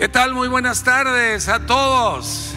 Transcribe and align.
¿Qué 0.00 0.08
tal? 0.08 0.32
Muy 0.32 0.48
buenas 0.48 0.82
tardes 0.82 1.46
a 1.50 1.66
todos. 1.66 2.54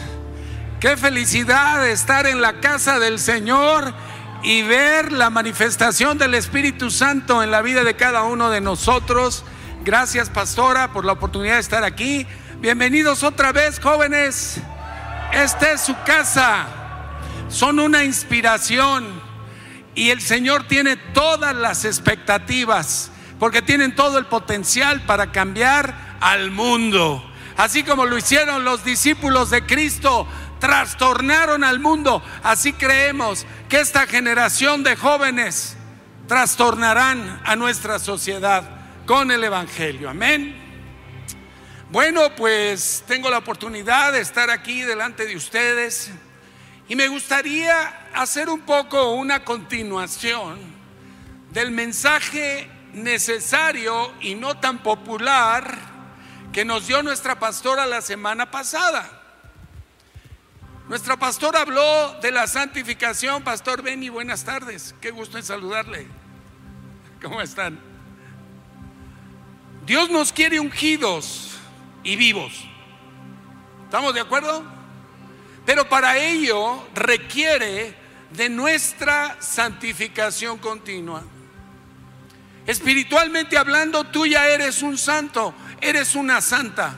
Qué 0.79 0.95
felicidad 0.95 1.85
estar 1.89 2.25
en 2.25 2.39
la 2.39 2.62
casa 2.62 3.00
del 3.00 3.19
Señor 3.19 3.93
y 4.43 4.62
ver 4.62 5.12
la 5.12 5.29
manifestación 5.29 6.18
del 6.18 6.36
Espíritu 6.36 6.90
Santo 6.90 7.44
en 7.44 7.52
la 7.52 7.62
vida 7.62 7.84
de 7.84 7.98
cada 7.98 8.24
uno 8.24 8.50
de 8.50 8.62
nosotros. 8.62 9.44
Gracias, 9.84 10.29
pastora, 10.29 10.94
por 10.94 11.04
la 11.04 11.12
oportunidad 11.12 11.56
de 11.56 11.60
estar 11.60 11.84
aquí. 11.84 12.26
Bienvenidos 12.62 13.23
otra 13.23 13.52
vez, 13.52 13.78
jóvenes. 13.78 14.62
Esta 15.34 15.73
es 15.73 15.82
su 15.82 15.98
casa. 16.05 16.66
Son 17.50 17.78
una 17.78 18.05
inspiración 18.05 19.05
y 19.96 20.12
el 20.12 20.21
Señor 20.21 20.70
tiene 20.70 20.96
todas 20.96 21.54
las 21.54 21.84
expectativas 21.84 23.12
porque 23.38 23.62
tienen 23.62 23.96
todo 23.96 24.18
el 24.18 24.28
potencial 24.28 25.02
para 25.02 25.34
cambiar 25.34 26.18
al 26.21 26.50
mundo. 26.50 27.32
Así 27.57 27.83
como 27.83 28.05
lo 28.05 28.17
hicieron 28.17 28.63
los 28.63 28.83
discípulos 28.83 29.49
de 29.49 29.66
Cristo, 29.66 30.27
trastornaron 30.59 31.63
al 31.63 31.80
mundo. 31.80 32.23
Así 32.41 32.73
creemos 32.73 33.45
que 33.70 33.80
esta 33.80 34.07
generación 34.07 34.84
de 34.84 34.95
jóvenes 34.95 35.75
trastornarán 36.27 37.41
a 37.45 37.55
nuestra 37.55 37.99
sociedad 37.99 38.63
con 39.05 39.30
el 39.31 39.44
Evangelio. 39.44 40.09
Amén. 40.09 40.55
Bueno, 41.91 42.34
pues 42.35 43.03
tengo 43.08 43.30
la 43.30 43.38
oportunidad 43.38 44.13
de 44.13 44.22
estar 44.22 44.49
aquí 44.49 44.81
delante 44.81 45.25
de 45.27 45.35
ustedes 45.35 46.11
y 46.88 46.95
me 46.95 47.08
gustaría 47.08 48.08
hacer 48.13 48.49
un 48.49 48.61
poco 48.61 49.11
una 49.11 49.44
continuación 49.44 50.59
del 51.52 51.70
mensaje 51.72 52.67
necesario 52.94 54.11
y 54.22 54.33
no 54.35 54.58
tan 54.58 54.80
popular 54.80 55.92
que 56.53 56.63
nos 56.63 56.88
dio 56.88 57.02
nuestra 57.02 57.39
pastora 57.39 57.85
la 57.88 58.02
semana 58.02 58.52
pasada. 58.52 59.09
Nuestra 60.88 61.17
pastora 61.17 61.61
habló 61.61 62.19
de 62.22 62.31
la 62.31 62.45
santificación. 62.45 63.44
Pastor 63.44 63.81
Benny, 63.81 64.09
buenas 64.09 64.45
tardes. 64.45 64.94
Qué 65.02 65.09
gusto 65.09 65.38
en 65.38 65.44
saludarle. 65.44 66.05
¿Cómo 67.22 67.41
están? 67.41 67.80
Dios 69.86 70.09
nos 70.11 70.31
quiere 70.31 70.59
ungidos 70.59 71.58
y 72.03 72.16
vivos. 72.16 72.53
¿Estamos 73.85 74.13
de 74.13 74.22
acuerdo? 74.22 74.63
Pero 75.66 75.89
para 75.89 76.17
ello 76.19 76.88
requiere 76.94 77.95
de 78.31 78.50
nuestra 78.50 79.38
santificación 79.39 80.59
continua. 80.59 81.23
Espiritualmente 82.67 83.58
hablando, 83.58 84.03
tú 84.03 84.25
ya 84.25 84.47
eres 84.47 84.83
un 84.83 84.97
santo 84.97 85.53
eres 85.84 86.16
una 86.16 86.42
santa. 86.42 86.95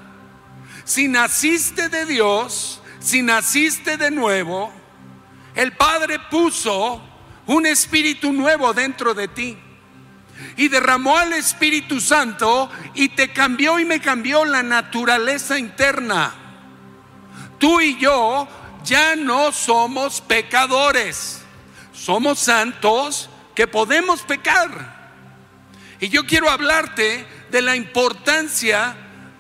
Si 0.84 1.08
naciste 1.08 1.90
de 1.90 2.06
Dios, 2.06 2.82
si 3.00 3.22
naciste 3.22 3.98
de 3.98 4.12
nuevo, 4.12 4.72
el 5.56 5.74
Padre 5.74 6.20
puso 6.30 7.02
un 7.48 7.66
espíritu 7.66 8.32
nuevo 8.32 8.74
dentro 8.74 9.14
de 9.14 9.28
ti 9.28 9.58
y 10.58 10.68
derramó 10.68 11.18
al 11.18 11.34
Espíritu 11.34 12.00
Santo 12.00 12.70
y 12.94 13.10
te 13.10 13.32
cambió 13.32 13.80
y 13.80 13.86
me 13.86 14.00
cambió 14.02 14.46
la 14.46 14.64
naturaleza 14.64 15.58
interna. 15.58 16.34
Tú 17.58 17.82
y 17.82 17.98
yo 17.98 18.48
ya 18.84 19.16
no 19.16 19.52
somos 19.52 20.22
pecadores, 20.22 21.42
somos 21.94 22.40
santos 22.40 23.30
que 23.54 23.68
podemos 23.68 24.22
pecar. 24.22 24.95
Y 26.00 26.10
yo 26.10 26.26
quiero 26.26 26.50
hablarte 26.50 27.26
de 27.52 27.62
la 27.62 27.76
importancia 27.76 28.96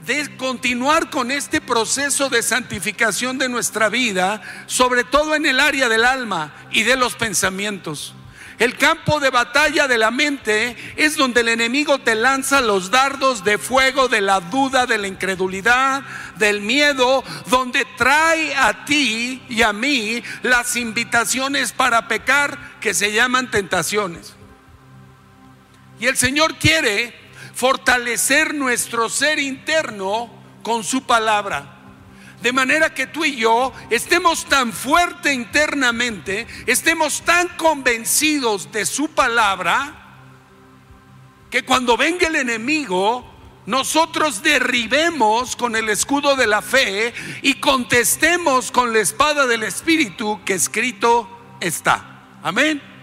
de 0.05 0.37
continuar 0.37 1.09
con 1.09 1.31
este 1.31 1.61
proceso 1.61 2.29
de 2.29 2.43
santificación 2.43 3.37
de 3.37 3.49
nuestra 3.49 3.89
vida, 3.89 4.41
sobre 4.67 5.03
todo 5.03 5.35
en 5.35 5.45
el 5.45 5.59
área 5.59 5.89
del 5.89 6.05
alma 6.05 6.53
y 6.71 6.83
de 6.83 6.95
los 6.95 7.15
pensamientos. 7.15 8.13
El 8.57 8.77
campo 8.77 9.19
de 9.19 9.31
batalla 9.31 9.87
de 9.87 9.97
la 9.97 10.11
mente 10.11 10.77
es 10.95 11.17
donde 11.17 11.41
el 11.41 11.49
enemigo 11.49 11.99
te 11.99 12.15
lanza 12.15 12.61
los 12.61 12.89
dardos 12.89 13.43
de 13.43 13.57
fuego 13.57 14.07
de 14.07 14.21
la 14.21 14.39
duda, 14.39 14.85
de 14.85 14.97
la 14.97 15.07
incredulidad, 15.07 16.03
del 16.37 16.61
miedo, 16.61 17.23
donde 17.47 17.85
trae 17.97 18.55
a 18.55 18.85
ti 18.85 19.43
y 19.49 19.61
a 19.61 19.73
mí 19.73 20.23
las 20.41 20.77
invitaciones 20.77 21.73
para 21.73 22.07
pecar 22.07 22.79
que 22.79 22.93
se 22.93 23.11
llaman 23.11 23.51
tentaciones. 23.51 24.34
Y 25.99 26.07
el 26.07 26.17
Señor 26.17 26.55
quiere 26.57 27.13
fortalecer 27.53 28.53
nuestro 28.53 29.09
ser 29.09 29.39
interno 29.39 30.29
con 30.61 30.83
su 30.83 31.03
palabra. 31.03 31.71
De 32.41 32.51
manera 32.51 32.93
que 32.93 33.07
tú 33.07 33.25
y 33.25 33.37
yo 33.37 33.71
estemos 33.89 34.45
tan 34.45 34.73
fuerte 34.73 35.33
internamente, 35.33 36.45
estemos 36.65 37.21
tan 37.21 37.47
convencidos 37.57 38.71
de 38.71 38.85
su 38.85 39.07
palabra, 39.09 40.01
que 41.49 41.63
cuando 41.63 41.95
venga 41.95 42.27
el 42.27 42.35
enemigo, 42.35 43.25
nosotros 43.65 44.43
derribemos 44.43 45.55
con 45.55 45.75
el 45.75 45.89
escudo 45.89 46.35
de 46.35 46.45
la 46.45 46.61
fe 46.61 47.13
y 47.41 47.55
contestemos 47.55 48.71
con 48.71 48.93
la 48.93 48.99
espada 48.99 49.47
del 49.47 49.63
Espíritu 49.63 50.41
que 50.45 50.53
escrito 50.53 51.57
está. 51.61 52.25
Amén. 52.43 52.94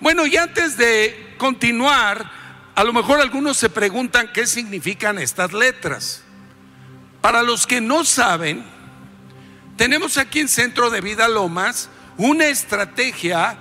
Bueno, 0.00 0.26
y 0.26 0.36
antes 0.36 0.78
de 0.78 1.34
continuar, 1.36 2.30
a 2.74 2.84
lo 2.84 2.92
mejor 2.94 3.20
algunos 3.20 3.58
se 3.58 3.68
preguntan 3.68 4.30
qué 4.32 4.46
significan 4.46 5.18
estas 5.18 5.52
letras. 5.52 6.22
Para 7.20 7.42
los 7.42 7.66
que 7.66 7.82
no 7.82 8.04
saben, 8.04 8.64
tenemos 9.76 10.16
aquí 10.16 10.40
en 10.40 10.48
Centro 10.48 10.88
de 10.88 11.02
Vida 11.02 11.28
Lomas 11.28 11.90
una 12.16 12.46
estrategia 12.46 13.58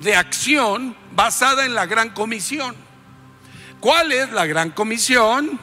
de 0.00 0.16
acción 0.16 0.96
basada 1.12 1.66
en 1.66 1.74
la 1.74 1.84
Gran 1.84 2.10
Comisión. 2.10 2.74
¿Cuál 3.80 4.12
es 4.12 4.32
la 4.32 4.46
Gran 4.46 4.70
Comisión? 4.70 5.60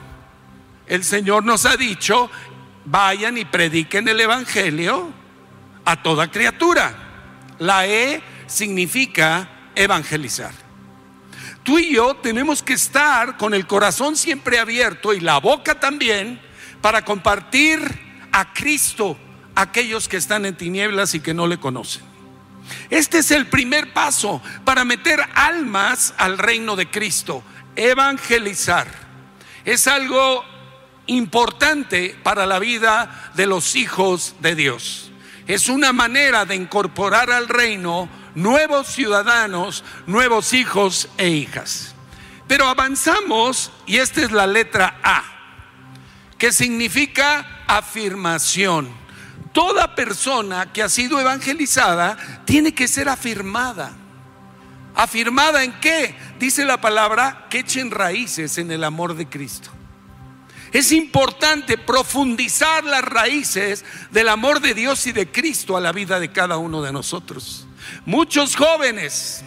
El 0.85 1.03
Señor 1.03 1.43
nos 1.43 1.65
ha 1.65 1.75
dicho, 1.75 2.29
vayan 2.85 3.35
y 3.39 3.45
prediquen 3.45 4.07
el 4.07 4.19
Evangelio 4.19 5.11
a 5.85 6.03
toda 6.03 6.29
criatura. 6.29 6.93
La 7.57 7.87
E 7.87 8.21
significa 8.45 9.49
evangelizar. 9.83 10.53
Tú 11.63 11.77
y 11.77 11.93
yo 11.93 12.15
tenemos 12.15 12.63
que 12.63 12.73
estar 12.73 13.37
con 13.37 13.53
el 13.53 13.67
corazón 13.67 14.15
siempre 14.15 14.59
abierto 14.59 15.13
y 15.13 15.19
la 15.19 15.39
boca 15.39 15.79
también 15.79 16.41
para 16.81 17.05
compartir 17.05 17.79
a 18.31 18.53
Cristo 18.53 19.17
a 19.53 19.61
aquellos 19.61 20.07
que 20.07 20.17
están 20.17 20.45
en 20.45 20.55
tinieblas 20.55 21.13
y 21.13 21.19
que 21.19 21.33
no 21.33 21.45
le 21.45 21.59
conocen. 21.59 22.03
Este 22.89 23.19
es 23.19 23.31
el 23.31 23.47
primer 23.47 23.93
paso 23.93 24.41
para 24.65 24.85
meter 24.85 25.19
almas 25.35 26.13
al 26.17 26.37
reino 26.37 26.75
de 26.75 26.89
Cristo, 26.89 27.43
evangelizar. 27.75 28.87
Es 29.65 29.87
algo 29.87 30.43
importante 31.07 32.15
para 32.23 32.45
la 32.45 32.59
vida 32.59 33.31
de 33.35 33.45
los 33.45 33.75
hijos 33.75 34.35
de 34.39 34.55
Dios. 34.55 35.11
Es 35.47 35.67
una 35.69 35.91
manera 35.91 36.45
de 36.45 36.55
incorporar 36.55 37.31
al 37.31 37.47
reino 37.47 38.07
nuevos 38.35 38.87
ciudadanos, 38.87 39.83
nuevos 40.07 40.53
hijos 40.53 41.09
e 41.17 41.29
hijas. 41.29 41.95
Pero 42.47 42.67
avanzamos 42.67 43.71
y 43.85 43.97
esta 43.97 44.21
es 44.21 44.31
la 44.31 44.47
letra 44.47 44.99
A, 45.03 45.23
que 46.37 46.51
significa 46.51 47.63
afirmación. 47.67 48.89
Toda 49.53 49.95
persona 49.95 50.71
que 50.71 50.81
ha 50.83 50.89
sido 50.89 51.19
evangelizada 51.19 52.17
tiene 52.45 52.73
que 52.73 52.87
ser 52.87 53.09
afirmada. 53.09 53.93
¿Afirmada 54.95 55.63
en 55.63 55.73
qué? 55.79 56.15
Dice 56.39 56.65
la 56.65 56.79
palabra 56.79 57.47
que 57.49 57.59
echen 57.59 57.91
raíces 57.91 58.57
en 58.57 58.71
el 58.71 58.83
amor 58.83 59.15
de 59.15 59.27
Cristo. 59.27 59.71
Es 60.71 60.91
importante 60.91 61.77
profundizar 61.77 62.83
las 62.83 63.03
raíces 63.03 63.83
del 64.11 64.29
amor 64.29 64.61
de 64.61 64.73
Dios 64.73 65.05
y 65.07 65.11
de 65.11 65.29
Cristo 65.29 65.75
a 65.75 65.81
la 65.81 65.91
vida 65.91 66.19
de 66.19 66.31
cada 66.31 66.57
uno 66.57 66.81
de 66.81 66.93
nosotros. 66.93 67.67
Muchos 68.05 68.55
jóvenes 68.55 69.43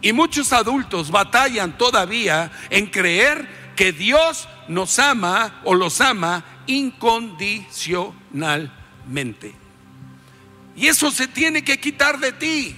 y 0.00 0.12
muchos 0.12 0.52
adultos 0.52 1.10
batallan 1.10 1.76
todavía 1.76 2.52
en 2.70 2.86
creer 2.86 3.48
que 3.74 3.92
Dios 3.92 4.48
nos 4.68 5.00
ama 5.00 5.60
o 5.64 5.74
los 5.74 6.00
ama 6.00 6.44
incondicionalmente. 6.66 9.56
Y 10.76 10.86
eso 10.86 11.10
se 11.10 11.26
tiene 11.26 11.64
que 11.64 11.80
quitar 11.80 12.20
de 12.20 12.30
ti. 12.32 12.76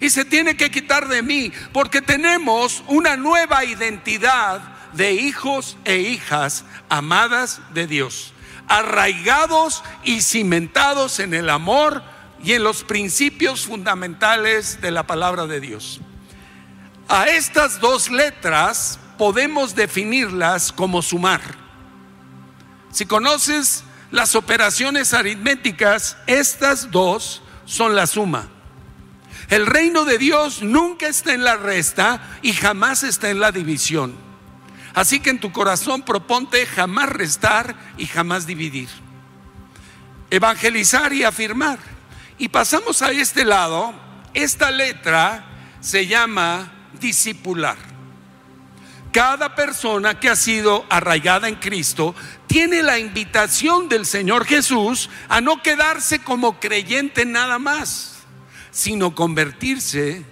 Y 0.00 0.10
se 0.10 0.24
tiene 0.24 0.56
que 0.56 0.70
quitar 0.70 1.08
de 1.08 1.22
mí. 1.22 1.52
Porque 1.72 2.02
tenemos 2.02 2.84
una 2.86 3.16
nueva 3.16 3.64
identidad 3.64 4.75
de 4.96 5.12
hijos 5.12 5.76
e 5.84 5.98
hijas 5.98 6.64
amadas 6.88 7.60
de 7.74 7.86
Dios. 7.86 8.32
Arraigados 8.68 9.84
y 10.02 10.22
cimentados 10.22 11.20
en 11.20 11.34
el 11.34 11.50
amor 11.50 12.02
y 12.42 12.52
en 12.52 12.62
los 12.62 12.84
principios 12.84 13.66
fundamentales 13.66 14.80
de 14.80 14.90
la 14.90 15.06
palabra 15.06 15.46
de 15.46 15.60
Dios. 15.60 16.00
A 17.08 17.26
estas 17.26 17.80
dos 17.80 18.10
letras 18.10 18.98
podemos 19.18 19.74
definirlas 19.74 20.72
como 20.72 21.02
sumar. 21.02 21.40
Si 22.90 23.06
conoces 23.06 23.84
las 24.10 24.34
operaciones 24.34 25.14
aritméticas, 25.14 26.16
estas 26.26 26.90
dos 26.90 27.42
son 27.64 27.94
la 27.94 28.06
suma. 28.06 28.48
El 29.48 29.66
reino 29.66 30.04
de 30.04 30.18
Dios 30.18 30.62
nunca 30.62 31.06
está 31.06 31.32
en 31.32 31.44
la 31.44 31.56
resta 31.56 32.38
y 32.42 32.52
jamás 32.52 33.04
está 33.04 33.30
en 33.30 33.38
la 33.38 33.52
división. 33.52 34.25
Así 34.96 35.20
que 35.20 35.28
en 35.28 35.38
tu 35.38 35.52
corazón 35.52 36.00
proponte 36.00 36.64
jamás 36.64 37.10
restar 37.10 37.76
y 37.98 38.06
jamás 38.06 38.46
dividir. 38.46 38.88
Evangelizar 40.30 41.12
y 41.12 41.22
afirmar. 41.22 41.78
Y 42.38 42.48
pasamos 42.48 43.02
a 43.02 43.10
este 43.10 43.44
lado. 43.44 43.92
Esta 44.32 44.70
letra 44.70 45.44
se 45.80 46.06
llama 46.06 46.72
discipular. 46.98 47.76
Cada 49.12 49.54
persona 49.54 50.18
que 50.18 50.30
ha 50.30 50.36
sido 50.36 50.86
arraigada 50.88 51.46
en 51.50 51.56
Cristo 51.56 52.14
tiene 52.46 52.82
la 52.82 52.98
invitación 52.98 53.90
del 53.90 54.06
Señor 54.06 54.46
Jesús 54.46 55.10
a 55.28 55.42
no 55.42 55.62
quedarse 55.62 56.20
como 56.20 56.58
creyente 56.58 57.26
nada 57.26 57.58
más, 57.58 58.20
sino 58.70 59.14
convertirse, 59.14 60.24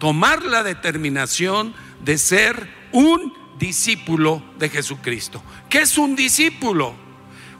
tomar 0.00 0.42
la 0.42 0.64
determinación 0.64 1.72
de 2.02 2.18
ser 2.18 2.68
un 2.90 3.38
discípulo 3.58 4.42
de 4.58 4.68
Jesucristo. 4.68 5.42
¿Qué 5.68 5.80
es 5.80 5.98
un 5.98 6.14
discípulo? 6.16 6.94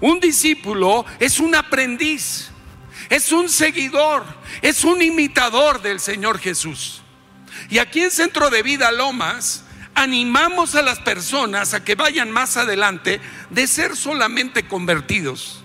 Un 0.00 0.20
discípulo 0.20 1.04
es 1.18 1.40
un 1.40 1.54
aprendiz, 1.54 2.50
es 3.10 3.32
un 3.32 3.48
seguidor, 3.48 4.24
es 4.62 4.84
un 4.84 5.02
imitador 5.02 5.82
del 5.82 6.00
Señor 6.00 6.38
Jesús. 6.38 7.02
Y 7.68 7.78
aquí 7.78 8.02
en 8.02 8.10
Centro 8.10 8.50
de 8.50 8.62
Vida 8.62 8.92
Lomas, 8.92 9.64
animamos 9.94 10.76
a 10.76 10.82
las 10.82 11.00
personas 11.00 11.74
a 11.74 11.82
que 11.82 11.96
vayan 11.96 12.30
más 12.30 12.56
adelante 12.56 13.20
de 13.50 13.66
ser 13.66 13.96
solamente 13.96 14.68
convertidos 14.68 15.64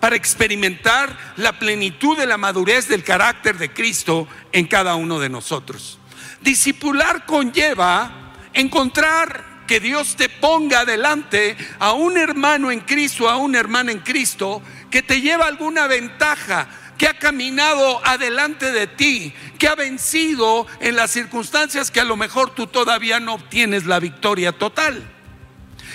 para 0.00 0.16
experimentar 0.16 1.16
la 1.36 1.60
plenitud 1.60 2.18
de 2.18 2.26
la 2.26 2.36
madurez 2.36 2.88
del 2.88 3.04
carácter 3.04 3.56
de 3.58 3.72
Cristo 3.72 4.26
en 4.50 4.66
cada 4.66 4.96
uno 4.96 5.20
de 5.20 5.28
nosotros. 5.28 6.00
Discipular 6.40 7.24
conlleva 7.24 8.32
encontrar 8.52 9.51
que 9.66 9.80
Dios 9.80 10.16
te 10.16 10.28
ponga 10.28 10.80
adelante 10.80 11.56
a 11.78 11.92
un 11.92 12.16
hermano 12.16 12.70
en 12.70 12.80
Cristo, 12.80 13.28
a 13.28 13.36
una 13.36 13.58
hermana 13.58 13.92
en 13.92 14.00
Cristo, 14.00 14.62
que 14.90 15.02
te 15.02 15.20
lleva 15.20 15.46
alguna 15.46 15.86
ventaja, 15.86 16.68
que 16.98 17.06
ha 17.08 17.18
caminado 17.18 18.04
adelante 18.06 18.70
de 18.70 18.86
ti, 18.86 19.32
que 19.58 19.68
ha 19.68 19.74
vencido 19.74 20.66
en 20.80 20.96
las 20.96 21.10
circunstancias 21.10 21.90
que 21.90 22.00
a 22.00 22.04
lo 22.04 22.16
mejor 22.16 22.54
tú 22.54 22.66
todavía 22.66 23.18
no 23.20 23.34
obtienes 23.34 23.86
la 23.86 23.98
victoria 23.98 24.52
total. 24.52 25.02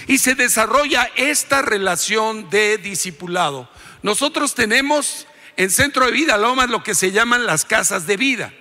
Y 0.07 0.17
se 0.17 0.35
desarrolla 0.35 1.09
esta 1.15 1.61
relación 1.61 2.49
de 2.49 2.77
discipulado. 2.77 3.69
Nosotros 4.01 4.55
tenemos 4.55 5.27
en 5.57 5.69
Centro 5.69 6.05
de 6.05 6.11
Vida 6.11 6.37
Lomas 6.37 6.69
lo 6.69 6.83
que 6.83 6.95
se 6.95 7.11
llaman 7.11 7.45
las 7.45 7.65
casas 7.65 8.07
de 8.07 8.17
vida. 8.17 8.53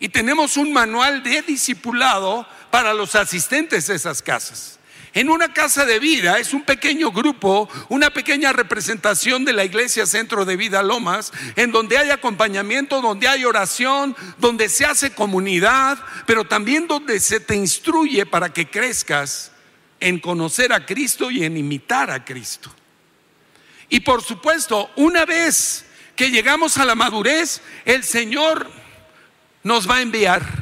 Y 0.00 0.08
tenemos 0.08 0.56
un 0.56 0.72
manual 0.72 1.22
de 1.22 1.42
discipulado 1.42 2.46
para 2.72 2.94
los 2.94 3.14
asistentes 3.14 3.86
de 3.86 3.96
esas 3.96 4.22
casas. 4.22 4.78
En 5.12 5.28
una 5.28 5.52
casa 5.52 5.84
de 5.84 5.98
vida 5.98 6.38
es 6.38 6.54
un 6.54 6.62
pequeño 6.62 7.12
grupo, 7.12 7.68
una 7.90 8.08
pequeña 8.08 8.50
representación 8.54 9.44
de 9.44 9.52
la 9.52 9.62
iglesia 9.62 10.06
Centro 10.06 10.46
de 10.46 10.56
Vida 10.56 10.82
Lomas, 10.82 11.32
en 11.54 11.70
donde 11.70 11.98
hay 11.98 12.08
acompañamiento, 12.08 13.02
donde 13.02 13.28
hay 13.28 13.44
oración, 13.44 14.16
donde 14.38 14.70
se 14.70 14.86
hace 14.86 15.12
comunidad, 15.12 15.98
pero 16.24 16.44
también 16.44 16.88
donde 16.88 17.20
se 17.20 17.40
te 17.40 17.54
instruye 17.54 18.24
para 18.24 18.54
que 18.54 18.70
crezcas 18.70 19.52
en 20.00 20.18
conocer 20.18 20.72
a 20.72 20.86
Cristo 20.86 21.30
y 21.30 21.44
en 21.44 21.58
imitar 21.58 22.10
a 22.10 22.24
Cristo. 22.24 22.74
Y 23.90 24.00
por 24.00 24.22
supuesto, 24.22 24.90
una 24.96 25.26
vez 25.26 25.84
que 26.16 26.30
llegamos 26.30 26.78
a 26.78 26.86
la 26.86 26.94
madurez, 26.94 27.60
el 27.84 28.02
Señor 28.02 28.66
nos 29.62 29.88
va 29.88 29.96
a 29.96 30.00
enviar. 30.00 30.61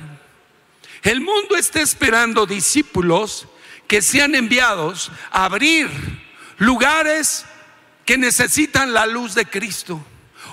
El 1.03 1.21
mundo 1.21 1.57
está 1.57 1.81
esperando 1.81 2.47
discípulos 2.47 3.47
que 3.87 4.03
sean 4.03 4.35
enviados 4.35 5.11
a 5.31 5.47
abrir 5.47 5.89
lugares 6.59 7.45
que 8.05 8.19
necesitan 8.19 8.93
la 8.93 9.07
luz 9.07 9.35
de 9.35 9.47
Cristo. 9.47 10.05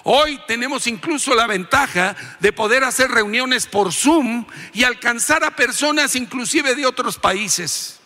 Hoy 0.04 0.40
tenemos 0.48 0.88
incluso 0.88 1.36
la 1.36 1.48
ventaja 1.48 2.16
de 2.40 2.54
poder 2.54 2.84
hacer 2.84 3.12
reuniones 3.12 3.68
por 3.68 3.92
Zoom 3.92 4.46
y 4.74 4.84
alcanzar 4.84 5.44
a 5.44 5.56
personas 5.56 6.16
inclusive 6.16 6.76
de 6.76 6.86
otros 6.86 7.18
países. 7.18 7.97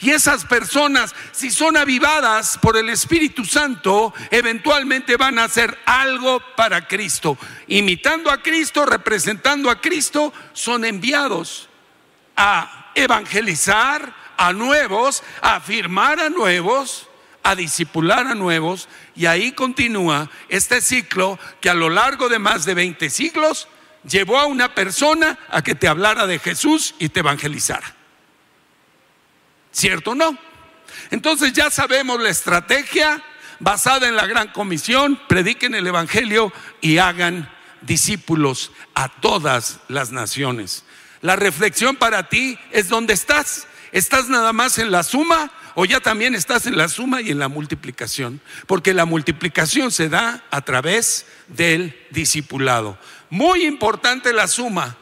Y 0.00 0.10
esas 0.10 0.44
personas, 0.44 1.14
si 1.32 1.50
son 1.50 1.76
avivadas 1.76 2.58
por 2.58 2.76
el 2.76 2.90
Espíritu 2.90 3.44
Santo, 3.44 4.12
eventualmente 4.30 5.16
van 5.16 5.38
a 5.38 5.44
hacer 5.44 5.78
algo 5.86 6.40
para 6.56 6.86
Cristo. 6.86 7.38
Imitando 7.68 8.30
a 8.30 8.42
Cristo, 8.42 8.84
representando 8.86 9.70
a 9.70 9.80
Cristo, 9.80 10.32
son 10.52 10.84
enviados 10.84 11.68
a 12.36 12.90
evangelizar, 12.94 14.14
a 14.36 14.52
nuevos, 14.52 15.22
a 15.40 15.56
afirmar 15.56 16.20
a 16.20 16.28
nuevos, 16.28 17.08
a 17.42 17.54
discipular 17.54 18.26
a 18.26 18.34
nuevos, 18.34 18.88
y 19.14 19.26
ahí 19.26 19.52
continúa 19.52 20.30
este 20.48 20.80
ciclo 20.80 21.38
que 21.60 21.70
a 21.70 21.74
lo 21.74 21.90
largo 21.90 22.28
de 22.28 22.38
más 22.38 22.64
de 22.64 22.74
20 22.74 23.10
siglos 23.10 23.68
llevó 24.08 24.38
a 24.38 24.46
una 24.46 24.74
persona 24.74 25.38
a 25.50 25.62
que 25.62 25.74
te 25.74 25.88
hablara 25.88 26.26
de 26.26 26.38
Jesús 26.38 26.94
y 26.98 27.10
te 27.10 27.20
evangelizara. 27.20 27.93
¿Cierto 29.74 30.12
o 30.12 30.14
no? 30.14 30.38
Entonces 31.10 31.52
ya 31.52 31.68
sabemos 31.68 32.22
la 32.22 32.30
estrategia 32.30 33.20
basada 33.58 34.08
en 34.08 34.14
la 34.14 34.24
gran 34.26 34.48
comisión, 34.52 35.20
prediquen 35.28 35.74
el 35.74 35.86
Evangelio 35.86 36.52
y 36.80 36.98
hagan 36.98 37.50
discípulos 37.80 38.70
a 38.94 39.08
todas 39.08 39.80
las 39.88 40.12
naciones. 40.12 40.84
La 41.22 41.34
reflexión 41.34 41.96
para 41.96 42.28
ti 42.28 42.56
es 42.70 42.88
dónde 42.88 43.14
estás. 43.14 43.66
¿Estás 43.90 44.28
nada 44.28 44.52
más 44.52 44.78
en 44.78 44.92
la 44.92 45.02
suma 45.02 45.50
o 45.74 45.84
ya 45.84 45.98
también 45.98 46.36
estás 46.36 46.66
en 46.66 46.76
la 46.76 46.88
suma 46.88 47.20
y 47.20 47.32
en 47.32 47.40
la 47.40 47.48
multiplicación? 47.48 48.40
Porque 48.68 48.94
la 48.94 49.06
multiplicación 49.06 49.90
se 49.90 50.08
da 50.08 50.44
a 50.52 50.60
través 50.60 51.26
del 51.48 51.98
discipulado. 52.10 52.96
Muy 53.28 53.64
importante 53.64 54.32
la 54.32 54.46
suma, 54.46 54.96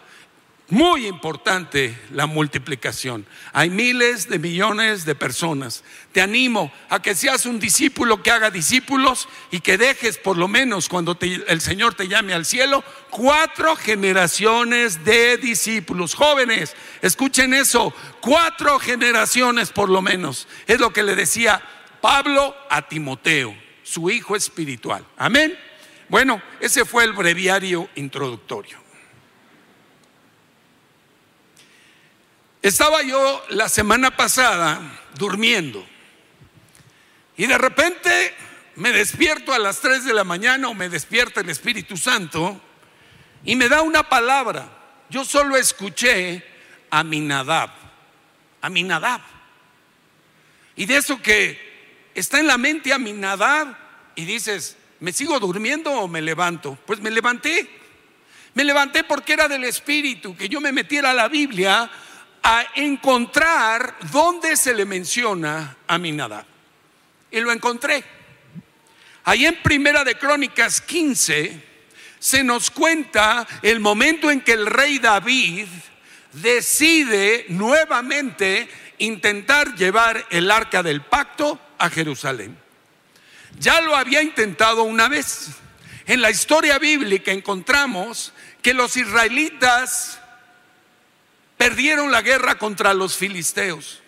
muy 0.73 1.07
importante 1.07 1.95
la 2.13 2.25
multiplicación. 2.25 3.27
Hay 3.53 3.69
miles 3.69 4.31
de 4.31 4.39
millones 4.39 5.05
de 5.05 5.15
personas. 5.15 5.85
Te 6.13 6.23
animo 6.23 6.73
a 6.89 7.03
que 7.03 7.15
seas 7.15 7.45
un 7.45 7.61
discípulo 7.61 8.23
que 8.23 8.31
haga 8.31 8.51
discípulos 8.51 9.29
y 9.51 9.61
que 9.61 9.77
dejes 9.77 10.17
por 10.17 10.39
lo 10.39 10.49
menos 10.49 10.89
cuando 10.89 11.19
el 11.21 11.61
Señor 11.61 11.93
te 11.93 12.09
llame 12.09 12.33
al 12.33 12.47
cielo 12.47 12.83
cuatro 13.11 13.77
generaciones 13.77 15.05
de 15.05 15.37
discípulos. 15.37 16.15
Jóvenes, 16.15 16.75
escuchen 17.03 17.53
eso, 17.53 17.93
cuatro 18.23 18.79
generaciones 18.79 19.71
por 19.71 19.91
lo 19.91 20.01
menos. 20.01 20.49
Es 20.67 20.81
lo 20.81 20.91
que 20.91 21.03
le 21.03 21.15
decía 21.15 21.61
Pablo 22.01 22.57
a 22.71 22.89
Timoteo, 22.89 23.55
su 23.83 24.09
hijo 24.09 24.37
espiritual. 24.37 25.05
Amén. 25.19 25.55
Bueno, 26.09 26.41
ese 26.61 26.87
fue 26.87 27.05
el 27.05 27.13
breviario 27.13 27.91
introductorio. 27.95 28.82
Estaba 32.63 33.03
yo 33.03 33.45
la 33.49 33.69
semana 33.69 34.17
pasada 34.17 34.81
durmiendo 35.19 35.85
y 37.37 37.49
de 37.49 37.59
repente 37.59 38.33
me 38.77 38.93
despierto 38.93 39.53
a 39.53 39.59
las 39.59 39.81
3 39.81 40.05
de 40.05 40.15
la 40.15 40.23
mañana 40.23 40.69
o 40.69 40.75
me 40.75 40.89
despierta 40.89 41.41
el 41.41 41.51
Espíritu 41.51 41.97
Santo 41.97 42.61
y 43.45 43.57
me 43.57 43.69
da 43.69 43.83
una 43.83 44.09
palabra. 44.09 44.69
Yo 45.11 45.25
solo 45.25 45.57
escuché 45.57 46.45
a 46.89 47.03
Minadab, 47.03 47.71
a 48.61 48.71
Minadab. 48.71 49.21
Y 50.77 50.87
de 50.87 50.99
eso 50.99 51.21
que 51.21 51.59
está 52.15 52.39
en 52.39 52.47
la 52.47 52.59
mente 52.59 52.93
a 52.93 52.99
Minadab 52.99 53.77
y 54.15 54.25
dices, 54.25 54.77
¿me 55.01 55.13
sigo 55.13 55.41
durmiendo 55.41 55.91
o 55.91 56.07
me 56.07 56.23
levanto? 56.23 56.79
Pues 56.87 57.01
me 57.01 57.11
levanté. 57.11 57.69
Me 58.55 58.63
levanté 58.63 59.03
porque 59.03 59.33
era 59.33 59.49
del 59.49 59.65
Espíritu, 59.65 60.37
que 60.37 60.49
yo 60.49 60.61
me 60.61 60.71
metiera 60.71 61.11
a 61.11 61.15
la 61.15 61.27
Biblia 61.27 61.91
a 62.43 62.67
encontrar 62.75 63.97
dónde 64.11 64.57
se 64.57 64.75
le 64.75 64.85
menciona 64.85 65.77
a 65.87 65.99
Minadab. 65.99 66.45
Y 67.31 67.41
lo 67.41 67.53
encontré. 67.53 68.05
Ahí 69.25 69.47
en 69.47 69.63
Primera 69.63 70.05
de 70.05 70.17
Crónicas 70.17 70.81
15 70.81 71.73
se 72.19 72.45
nos 72.45 72.71
cuenta 72.71 73.47
el 73.63 73.81
momento 73.81 74.31
en 74.31 74.41
que 74.41 74.53
el 74.53 74.67
rey 74.67 74.99
David 74.99 75.67
decide 76.33 77.47
nuevamente 77.49 78.69
intentar 78.99 79.75
llevar 79.75 80.27
el 80.31 80.51
arca 80.51 80.83
del 80.83 81.03
pacto 81.03 81.61
a 81.79 81.91
Jerusalén. 81.91 82.57
Ya 83.59 83.81
lo 83.81 83.97
había 83.97 84.23
intentado 84.23 84.83
una 84.83 85.09
vez. 85.09 85.49
En 86.07 86.21
la 86.21 86.31
historia 86.31 86.79
bíblica 86.79 87.33
encontramos 87.33 88.33
que 88.61 88.75
los 88.75 88.97
israelitas 88.97 90.22
perdieron 91.63 92.11
la 92.11 92.23
guerra 92.23 92.59
contra 92.59 92.93
los 92.93 93.17
filisteos. 93.17 94.01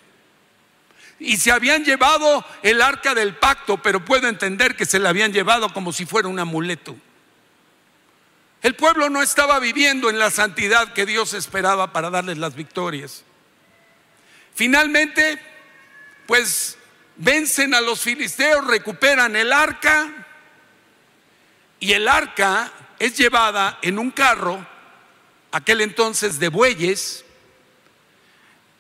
y 1.21 1.37
se 1.37 1.53
habían 1.53 1.85
llevado 1.85 2.45
el 2.65 2.83
arca 2.83 3.15
del 3.15 3.37
pacto, 3.37 3.81
pero 3.81 4.05
puedo 4.05 4.27
entender 4.27 4.75
que 4.75 4.85
se 4.85 4.99
la 4.99 5.11
habían 5.11 5.33
llevado 5.33 5.73
como 5.73 5.93
si 5.93 6.05
fuera 6.05 6.27
un 6.27 6.41
amuleto. 6.41 6.97
El 8.61 8.75
pueblo 8.75 9.09
no 9.09 9.23
estaba 9.23 9.61
viviendo 9.61 10.11
en 10.11 10.19
la 10.19 10.33
santidad 10.33 10.93
que 10.93 11.07
Dios 11.07 11.33
esperaba 11.33 11.93
para 11.93 12.11
darles 12.11 12.39
las 12.39 12.57
victorias. 12.57 13.23
Finalmente, 14.57 15.41
pues 16.27 16.77
vencen 17.15 17.73
a 17.75 17.81
los 17.81 18.01
filisteos, 18.01 18.67
recuperan 18.67 19.37
el 19.37 19.53
arca 19.53 20.11
y 21.79 21.93
el 21.93 22.09
arca 22.09 22.73
es 22.99 23.17
llevada 23.17 23.79
en 23.81 24.01
un 24.01 24.11
carro, 24.11 24.67
aquel 25.53 25.83
entonces 25.83 26.41
de 26.41 26.49
bueyes, 26.49 27.25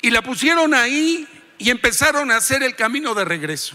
y 0.04 0.10
la 0.10 0.20
pusieron 0.20 0.74
ahí 0.74 1.26
y 1.56 1.70
empezaron 1.70 2.30
a 2.30 2.36
hacer 2.36 2.62
el 2.62 2.76
camino 2.76 3.14
de 3.14 3.24
regreso. 3.24 3.74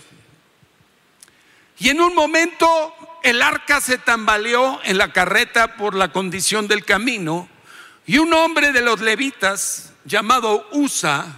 Y 1.80 1.90
en 1.90 2.00
un 2.00 2.14
momento 2.14 3.18
el 3.24 3.42
arca 3.42 3.82
se 3.82 3.98
tambaleó 3.98 4.80
en 4.84 5.00
la 5.00 5.12
carreta 5.12 5.76
por 5.76 5.96
la 5.96 6.12
condición 6.12 6.68
del 6.68 6.86
camino 6.86 7.50
y 8.06 8.20
un 8.20 8.32
hombre 8.36 8.72
de 8.72 8.82
los 8.82 9.02
levitas 9.02 9.92
llamado 10.06 10.70
Usa 10.72 11.36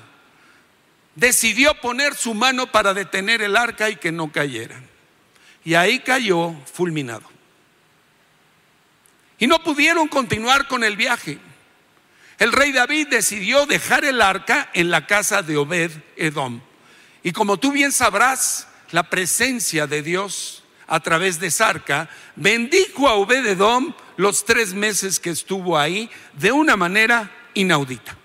decidió 1.15 1.73
poner 1.79 2.13
su 2.13 2.33
mano 2.33 2.69
para 2.69 2.93
detener 2.93 3.41
el 3.41 3.55
arca 3.55 3.89
y 3.89 3.95
que 3.95 4.11
no 4.11 4.29
cayera. 4.29 4.77
Y 5.63 5.75
ahí 5.75 5.99
cayó 5.99 6.53
fulminado. 6.65 7.31
Y 9.39 9.47
no 9.47 9.63
pudieron 9.63 10.09
continuar 10.09 10.67
con 10.67 10.83
el 10.83 10.97
viaje. 10.97 11.39
El 12.41 12.53
rey 12.53 12.71
David 12.71 13.09
decidió 13.09 13.67
dejar 13.67 14.03
el 14.03 14.19
arca 14.19 14.71
en 14.73 14.89
la 14.89 15.05
casa 15.05 15.43
de 15.43 15.57
Obed 15.57 15.91
Edom. 16.15 16.59
Y 17.21 17.33
como 17.33 17.57
tú 17.57 17.71
bien 17.71 17.91
sabrás, 17.91 18.67
la 18.89 19.11
presencia 19.11 19.85
de 19.85 20.01
Dios 20.01 20.63
a 20.87 21.01
través 21.01 21.39
de 21.39 21.47
esa 21.47 21.69
arca 21.69 22.09
bendijo 22.35 23.07
a 23.07 23.13
Obed 23.13 23.45
Edom 23.45 23.93
los 24.17 24.43
tres 24.43 24.73
meses 24.73 25.19
que 25.19 25.29
estuvo 25.29 25.77
ahí 25.77 26.09
de 26.33 26.51
una 26.51 26.75
manera 26.75 27.29
inaudita. 27.53 28.17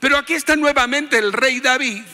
Pero 0.00 0.18
aquí 0.18 0.34
está 0.34 0.54
nuevamente 0.54 1.16
el 1.16 1.32
rey 1.32 1.60
David 1.60 2.04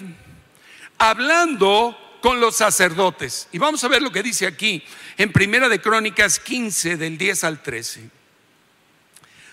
hablando 0.96 1.98
con 2.22 2.38
los 2.38 2.54
sacerdotes. 2.54 3.48
Y 3.50 3.58
vamos 3.58 3.82
a 3.82 3.88
ver 3.88 4.00
lo 4.00 4.12
que 4.12 4.22
dice 4.22 4.46
aquí 4.46 4.80
en 5.16 5.32
Primera 5.32 5.68
de 5.68 5.80
Crónicas 5.80 6.38
15 6.38 6.96
del 6.96 7.18
10 7.18 7.42
al 7.42 7.64
13. 7.64 8.15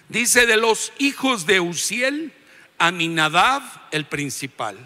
Dice 0.09 0.45
de 0.45 0.57
los 0.57 0.93
hijos 0.97 1.45
de 1.45 1.59
Uziel, 1.59 2.33
Aminadab 2.77 3.63
el 3.91 4.05
principal. 4.05 4.77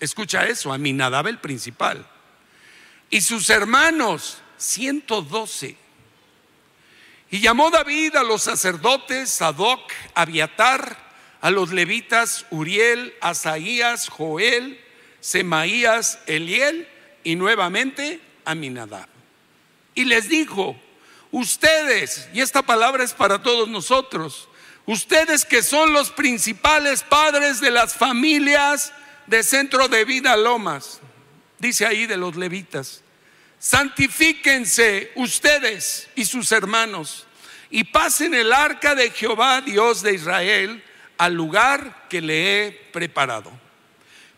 Escucha 0.00 0.46
eso, 0.46 0.72
Aminadab 0.72 1.26
el 1.26 1.38
principal. 1.38 2.06
Y 3.10 3.20
sus 3.20 3.50
hermanos, 3.50 4.38
112. 4.56 5.76
Y 7.30 7.40
llamó 7.40 7.70
David 7.70 8.16
a 8.16 8.22
los 8.22 8.42
sacerdotes, 8.42 9.30
Sadoc, 9.30 9.92
Abiatar, 10.14 11.06
a 11.40 11.50
los 11.50 11.72
levitas 11.72 12.46
Uriel, 12.50 13.14
Asaías, 13.20 14.08
Joel, 14.08 14.80
Semaías, 15.20 16.20
Eliel 16.26 16.88
y 17.24 17.36
nuevamente 17.36 18.20
Aminadab. 18.44 19.08
Y 19.94 20.04
les 20.04 20.28
dijo, 20.28 20.76
ustedes, 21.30 22.28
y 22.32 22.40
esta 22.40 22.62
palabra 22.62 23.04
es 23.04 23.12
para 23.12 23.42
todos 23.42 23.68
nosotros, 23.68 24.48
ustedes 24.86 25.44
que 25.44 25.62
son 25.62 25.92
los 25.92 26.10
principales 26.10 27.02
padres 27.02 27.60
de 27.60 27.70
las 27.70 27.94
familias 27.94 28.92
de 29.26 29.42
Centro 29.42 29.88
de 29.88 30.04
Vida 30.04 30.36
Lomas, 30.36 31.00
dice 31.58 31.86
ahí 31.86 32.06
de 32.06 32.16
los 32.16 32.36
levitas, 32.36 33.02
santifíquense 33.58 35.12
ustedes 35.16 36.08
y 36.14 36.24
sus 36.24 36.52
hermanos 36.52 37.26
y 37.70 37.84
pasen 37.84 38.34
el 38.34 38.52
arca 38.52 38.94
de 38.94 39.10
Jehová, 39.10 39.60
Dios 39.60 40.02
de 40.02 40.14
Israel, 40.14 40.82
al 41.18 41.34
lugar 41.34 42.06
que 42.08 42.20
le 42.20 42.66
he 42.66 42.72
preparado. 42.72 43.50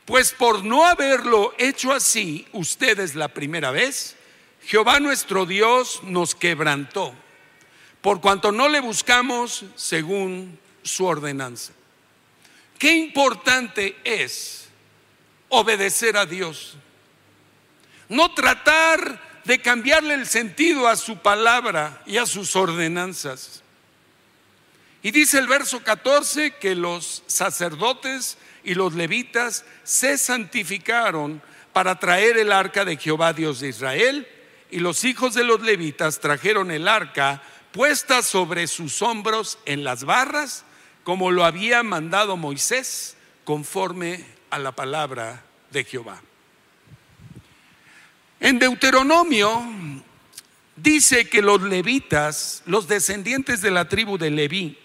Pues 0.04 0.32
por 0.32 0.64
no 0.64 0.86
haberlo 0.86 1.54
hecho 1.58 1.92
así 1.92 2.46
ustedes 2.52 3.14
la 3.14 3.28
primera 3.28 3.70
vez, 3.70 4.16
Jehová 4.68 5.00
nuestro 5.00 5.46
Dios 5.46 6.00
nos 6.02 6.34
quebrantó, 6.34 7.14
por 8.02 8.20
cuanto 8.20 8.52
no 8.52 8.68
le 8.68 8.80
buscamos 8.80 9.64
según 9.76 10.58
su 10.82 11.06
ordenanza. 11.06 11.72
Qué 12.78 12.92
importante 12.92 13.96
es 14.04 14.68
obedecer 15.48 16.18
a 16.18 16.26
Dios. 16.26 16.76
No 18.10 18.34
tratar 18.34 19.40
de 19.44 19.58
cambiarle 19.62 20.12
el 20.12 20.26
sentido 20.26 20.86
a 20.86 20.96
su 20.96 21.16
palabra 21.16 22.02
y 22.04 22.18
a 22.18 22.26
sus 22.26 22.54
ordenanzas. 22.54 23.62
Y 25.02 25.12
dice 25.12 25.38
el 25.38 25.46
verso 25.46 25.82
14 25.82 26.56
que 26.56 26.74
los 26.74 27.22
sacerdotes 27.26 28.36
y 28.62 28.74
los 28.74 28.92
levitas 28.92 29.64
se 29.82 30.18
santificaron 30.18 31.40
para 31.72 31.98
traer 31.98 32.36
el 32.36 32.52
arca 32.52 32.84
de 32.84 32.98
Jehová 32.98 33.32
Dios 33.32 33.60
de 33.60 33.68
Israel, 33.68 34.28
y 34.70 34.80
los 34.80 35.04
hijos 35.04 35.34
de 35.34 35.44
los 35.44 35.60
levitas 35.60 36.20
trajeron 36.20 36.70
el 36.70 36.88
arca 36.88 37.42
puesta 37.72 38.22
sobre 38.22 38.66
sus 38.66 39.02
hombros 39.02 39.58
en 39.64 39.84
las 39.84 40.04
barras, 40.04 40.64
como 41.04 41.30
lo 41.30 41.44
había 41.44 41.82
mandado 41.82 42.36
Moisés, 42.36 43.16
conforme 43.44 44.24
a 44.50 44.58
la 44.58 44.72
palabra 44.72 45.42
de 45.70 45.84
Jehová. 45.84 46.20
En 48.40 48.58
Deuteronomio 48.58 49.62
dice 50.76 51.28
que 51.28 51.42
los 51.42 51.62
levitas, 51.62 52.62
los 52.66 52.86
descendientes 52.86 53.60
de 53.60 53.70
la 53.70 53.88
tribu 53.88 54.16
de 54.18 54.30
Leví, 54.30 54.78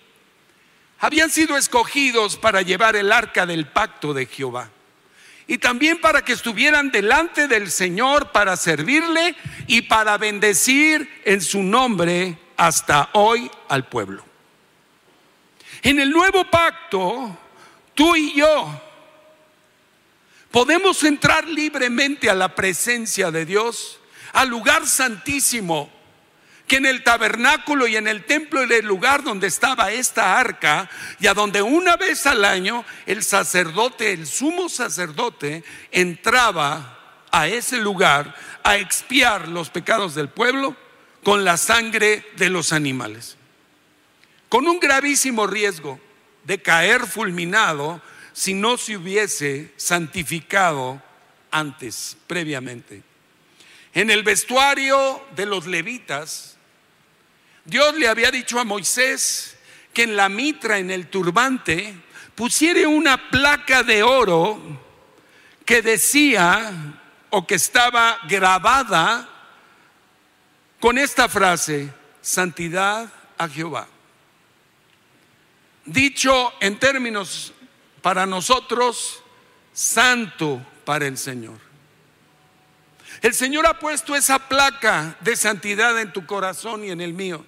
habían 0.99 1.29
sido 1.29 1.57
escogidos 1.57 2.37
para 2.37 2.61
llevar 2.61 2.95
el 2.95 3.11
arca 3.11 3.45
del 3.45 3.67
pacto 3.67 4.13
de 4.13 4.25
Jehová. 4.25 4.69
Y 5.47 5.57
también 5.57 5.99
para 5.99 6.23
que 6.23 6.33
estuvieran 6.33 6.91
delante 6.91 7.47
del 7.47 7.69
Señor 7.69 8.31
para 8.31 8.55
servirle 8.55 9.35
y 9.67 9.83
para 9.83 10.17
bendecir 10.17 11.21
en 11.25 11.41
su 11.41 11.61
nombre 11.61 12.37
hasta 12.57 13.09
hoy 13.13 13.51
al 13.67 13.87
pueblo. 13.87 14.23
En 15.81 15.99
el 15.99 16.11
nuevo 16.11 16.45
pacto, 16.45 17.37
tú 17.93 18.15
y 18.15 18.35
yo 18.35 18.81
podemos 20.49 21.03
entrar 21.03 21.47
libremente 21.47 22.29
a 22.29 22.35
la 22.35 22.55
presencia 22.55 23.31
de 23.31 23.45
Dios, 23.45 23.99
al 24.31 24.49
lugar 24.49 24.87
santísimo 24.87 25.91
que 26.73 26.77
en 26.77 26.87
el 26.87 27.03
tabernáculo 27.03 27.85
y 27.85 27.97
en 27.97 28.07
el 28.07 28.25
templo 28.25 28.63
era 28.63 28.77
el 28.77 28.87
lugar 28.87 29.21
donde 29.21 29.45
estaba 29.45 29.91
esta 29.91 30.39
arca 30.39 30.89
y 31.19 31.27
a 31.27 31.35
donde 31.35 31.61
una 31.61 31.97
vez 31.97 32.25
al 32.25 32.43
año 32.43 32.83
el 33.05 33.23
sacerdote, 33.23 34.11
el 34.11 34.25
sumo 34.25 34.67
sacerdote, 34.69 35.63
entraba 35.91 37.27
a 37.31 37.47
ese 37.47 37.77
lugar 37.77 38.35
a 38.63 38.77
expiar 38.77 39.49
los 39.49 39.69
pecados 39.69 40.15
del 40.15 40.29
pueblo 40.29 40.75
con 41.21 41.45
la 41.45 41.57
sangre 41.57 42.25
de 42.37 42.49
los 42.49 42.73
animales. 42.73 43.37
Con 44.49 44.67
un 44.67 44.79
gravísimo 44.79 45.45
riesgo 45.45 45.99
de 46.43 46.59
caer 46.59 47.01
fulminado 47.01 48.01
si 48.31 48.55
no 48.55 48.79
se 48.79 48.97
hubiese 48.97 49.71
santificado 49.77 50.99
antes, 51.51 52.17
previamente. 52.25 53.03
En 53.93 54.09
el 54.09 54.23
vestuario 54.23 55.23
de 55.35 55.45
los 55.45 55.67
levitas, 55.67 56.53
Dios 57.65 57.95
le 57.95 58.07
había 58.07 58.29
dicho 58.29 58.59
a 58.59 58.65
Moisés 58.65 59.57
que 59.93 60.03
en 60.03 60.17
la 60.17 60.27
mitra, 60.27 60.79
en 60.79 60.91
el 60.91 61.07
turbante, 61.07 61.95
pusiera 62.35 62.87
una 62.89 63.29
placa 63.29 63.83
de 63.83 64.03
oro 64.03 64.59
que 65.65 65.81
decía 65.81 66.73
o 67.29 67.47
que 67.47 67.55
estaba 67.55 68.17
grabada 68.27 69.29
con 70.79 70.97
esta 70.97 71.29
frase, 71.29 71.93
santidad 72.21 73.07
a 73.37 73.47
Jehová. 73.47 73.87
Dicho 75.85 76.53
en 76.59 76.77
términos 76.79 77.53
para 78.01 78.25
nosotros, 78.25 79.23
santo 79.71 80.65
para 80.83 81.07
el 81.07 81.17
Señor. 81.17 81.59
El 83.21 83.33
Señor 83.33 83.65
ha 83.67 83.79
puesto 83.79 84.15
esa 84.15 84.49
placa 84.49 85.15
de 85.21 85.37
santidad 85.37 85.97
en 86.01 86.11
tu 86.11 86.25
corazón 86.25 86.83
y 86.83 86.91
en 86.91 86.99
el 86.99 87.13
mío 87.13 87.45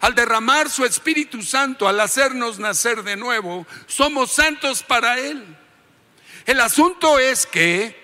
al 0.00 0.14
derramar 0.14 0.70
su 0.70 0.84
Espíritu 0.84 1.42
Santo, 1.42 1.88
al 1.88 2.00
hacernos 2.00 2.58
nacer 2.58 3.02
de 3.02 3.16
nuevo, 3.16 3.66
somos 3.86 4.32
santos 4.32 4.82
para 4.82 5.18
Él. 5.18 5.44
El 6.44 6.60
asunto 6.60 7.18
es 7.18 7.46
que 7.46 7.96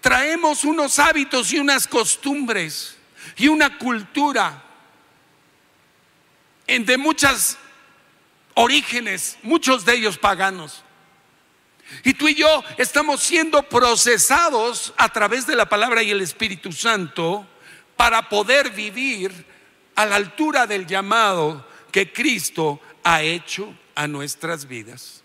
traemos 0.00 0.64
unos 0.64 0.98
hábitos 0.98 1.52
y 1.52 1.58
unas 1.58 1.86
costumbres 1.86 2.96
y 3.36 3.48
una 3.48 3.78
cultura 3.78 4.62
de 6.66 6.96
muchas 6.96 7.58
orígenes, 8.54 9.38
muchos 9.42 9.84
de 9.84 9.94
ellos 9.94 10.18
paganos. 10.18 10.82
Y 12.02 12.14
tú 12.14 12.26
y 12.28 12.34
yo 12.34 12.64
estamos 12.78 13.22
siendo 13.22 13.62
procesados 13.62 14.92
a 14.96 15.08
través 15.08 15.46
de 15.46 15.54
la 15.54 15.68
palabra 15.68 16.02
y 16.02 16.10
el 16.10 16.20
Espíritu 16.20 16.72
Santo 16.72 17.46
para 17.96 18.28
poder 18.28 18.70
vivir 18.70 19.32
a 19.96 20.06
la 20.06 20.16
altura 20.16 20.66
del 20.66 20.86
llamado 20.86 21.66
que 21.90 22.12
Cristo 22.12 22.80
ha 23.02 23.22
hecho 23.22 23.74
a 23.94 24.06
nuestras 24.06 24.68
vidas. 24.68 25.22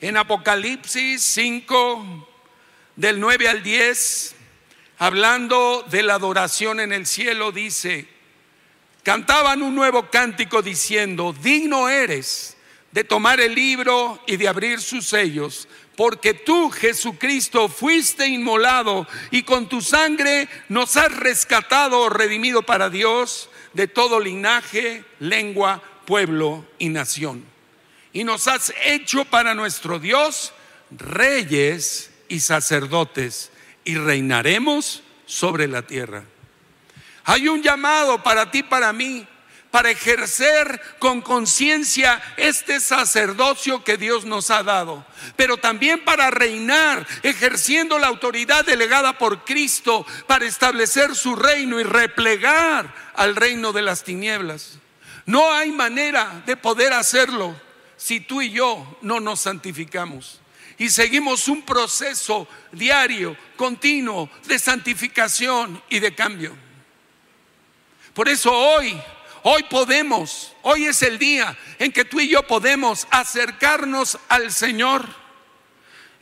En 0.00 0.16
Apocalipsis 0.16 1.22
5, 1.22 2.28
del 2.96 3.20
9 3.20 3.48
al 3.48 3.62
10, 3.62 4.34
hablando 4.98 5.86
de 5.90 6.02
la 6.02 6.14
adoración 6.14 6.80
en 6.80 6.92
el 6.92 7.06
cielo, 7.06 7.52
dice, 7.52 8.08
cantaban 9.02 9.62
un 9.62 9.74
nuevo 9.74 10.08
cántico 10.10 10.62
diciendo, 10.62 11.34
digno 11.42 11.88
eres 11.88 12.56
de 12.92 13.04
tomar 13.04 13.40
el 13.40 13.54
libro 13.54 14.22
y 14.26 14.36
de 14.36 14.48
abrir 14.48 14.80
sus 14.80 15.06
sellos, 15.06 15.68
porque 15.96 16.34
tú, 16.34 16.70
Jesucristo, 16.70 17.68
fuiste 17.68 18.26
inmolado 18.26 19.06
y 19.30 19.42
con 19.42 19.68
tu 19.68 19.80
sangre 19.80 20.48
nos 20.68 20.96
has 20.96 21.14
rescatado, 21.16 22.08
redimido 22.08 22.62
para 22.62 22.90
Dios 22.90 23.50
de 23.74 23.86
todo 23.86 24.18
linaje, 24.18 25.04
lengua, 25.18 25.82
pueblo 26.06 26.66
y 26.78 26.88
nación. 26.88 27.44
Y 28.12 28.24
nos 28.24 28.48
has 28.48 28.72
hecho 28.84 29.24
para 29.24 29.54
nuestro 29.54 29.98
Dios 29.98 30.52
reyes 30.90 32.10
y 32.28 32.40
sacerdotes 32.40 33.50
y 33.84 33.96
reinaremos 33.96 35.02
sobre 35.26 35.68
la 35.68 35.82
tierra. 35.82 36.24
Hay 37.24 37.46
un 37.48 37.62
llamado 37.62 38.22
para 38.22 38.50
ti, 38.50 38.62
para 38.62 38.92
mí, 38.92 39.26
para 39.70 39.90
ejercer 39.90 40.80
con 40.98 41.20
conciencia 41.20 42.20
este 42.36 42.80
sacerdocio 42.80 43.84
que 43.84 43.96
Dios 43.96 44.24
nos 44.24 44.50
ha 44.50 44.62
dado, 44.62 45.04
pero 45.36 45.56
también 45.56 46.04
para 46.04 46.30
reinar, 46.30 47.06
ejerciendo 47.22 47.98
la 47.98 48.08
autoridad 48.08 48.64
delegada 48.64 49.16
por 49.18 49.44
Cristo 49.44 50.04
para 50.26 50.46
establecer 50.46 51.14
su 51.14 51.36
reino 51.36 51.78
y 51.78 51.84
replegar 51.84 52.92
al 53.14 53.36
reino 53.36 53.72
de 53.72 53.82
las 53.82 54.02
tinieblas. 54.02 54.78
No 55.26 55.52
hay 55.52 55.70
manera 55.70 56.42
de 56.46 56.56
poder 56.56 56.92
hacerlo 56.92 57.54
si 57.96 58.20
tú 58.20 58.42
y 58.42 58.50
yo 58.50 58.98
no 59.02 59.20
nos 59.20 59.42
santificamos 59.42 60.40
y 60.80 60.88
seguimos 60.88 61.46
un 61.48 61.60
proceso 61.60 62.48
diario, 62.72 63.36
continuo 63.54 64.30
de 64.46 64.58
santificación 64.58 65.80
y 65.90 65.98
de 65.98 66.14
cambio. 66.14 66.56
Por 68.14 68.30
eso 68.30 68.50
hoy 68.50 68.98
Hoy 69.42 69.62
podemos, 69.64 70.54
hoy 70.62 70.86
es 70.86 71.02
el 71.02 71.18
día 71.18 71.56
en 71.78 71.92
que 71.92 72.04
tú 72.04 72.20
y 72.20 72.28
yo 72.28 72.46
podemos 72.46 73.06
acercarnos 73.10 74.18
al 74.28 74.52
Señor 74.52 75.06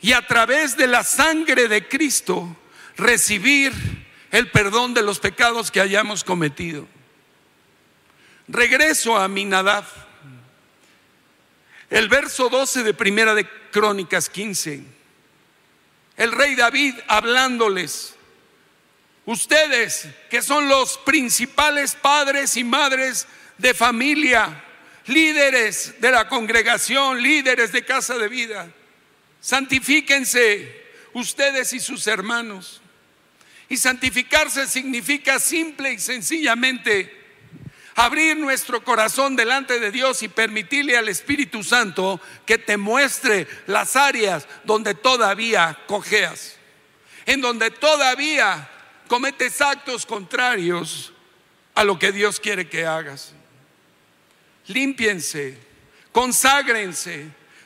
y 0.01 0.13
a 0.13 0.25
través 0.25 0.77
de 0.77 0.87
la 0.87 1.03
sangre 1.03 1.67
de 1.67 1.87
Cristo 1.87 2.55
recibir 2.95 3.73
el 4.31 4.49
perdón 4.51 4.93
de 4.93 5.01
los 5.01 5.19
pecados 5.19 5.71
que 5.71 5.81
hayamos 5.81 6.23
cometido. 6.23 6.87
Regreso 8.47 9.17
a 9.17 9.27
Minadab. 9.27 9.85
El 11.89 12.07
verso 12.07 12.49
12 12.49 12.83
de 12.83 12.93
Primera 12.93 13.33
de 13.33 13.47
Crónicas 13.71 14.29
15. 14.29 14.83
El 16.17 16.31
rey 16.31 16.55
David 16.55 16.95
hablándoles 17.07 18.15
Ustedes, 19.29 20.07
que 20.27 20.41
son 20.41 20.67
los 20.67 20.97
principales 20.97 21.93
padres 21.93 22.57
y 22.57 22.63
madres 22.63 23.27
de 23.59 23.75
familia, 23.75 24.63
líderes 25.05 26.01
de 26.01 26.09
la 26.09 26.27
congregación, 26.27 27.21
líderes 27.21 27.71
de 27.71 27.85
casa 27.85 28.17
de 28.17 28.27
vida, 28.27 28.71
santifíquense 29.39 30.83
ustedes 31.13 31.73
y 31.73 31.79
sus 31.79 32.07
hermanos. 32.07 32.81
Y 33.69 33.77
santificarse 33.77 34.65
significa 34.65 35.37
simple 35.37 35.93
y 35.93 35.99
sencillamente 35.99 37.15
abrir 37.93 38.35
nuestro 38.35 38.83
corazón 38.83 39.35
delante 39.35 39.79
de 39.79 39.91
Dios 39.91 40.23
y 40.23 40.27
permitirle 40.27 40.97
al 40.97 41.07
Espíritu 41.07 41.63
Santo 41.63 42.19
que 42.47 42.57
te 42.57 42.77
muestre 42.77 43.47
las 43.67 43.95
áreas 43.95 44.47
donde 44.63 44.95
todavía 44.95 45.77
cojeas, 45.85 46.55
en 47.27 47.41
donde 47.41 47.69
todavía 47.69 48.71
cometes 49.09 49.59
actos 49.59 50.05
contrarios 50.05 51.11
a 51.75 51.83
lo 51.83 51.99
que 51.99 52.13
Dios 52.13 52.39
quiere 52.39 52.69
que 52.69 52.85
hagas. 52.85 53.33
Límpiense, 54.67 55.57
conságrense, 56.11 57.25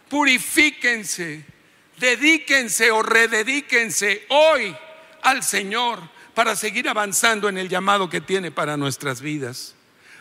purifíquense, 0.09 1.45
dedíquense 1.97 2.89
o 2.91 3.03
rededíquense 3.03 4.25
hoy 4.29 4.75
al 5.21 5.43
Señor 5.43 5.99
para 6.33 6.55
seguir 6.55 6.87
avanzando 6.87 7.49
en 7.49 7.57
el 7.57 7.67
llamado 7.67 8.09
que 8.09 8.21
tiene 8.21 8.49
para 8.49 8.77
nuestras 8.77 9.19
vidas. 9.21 9.75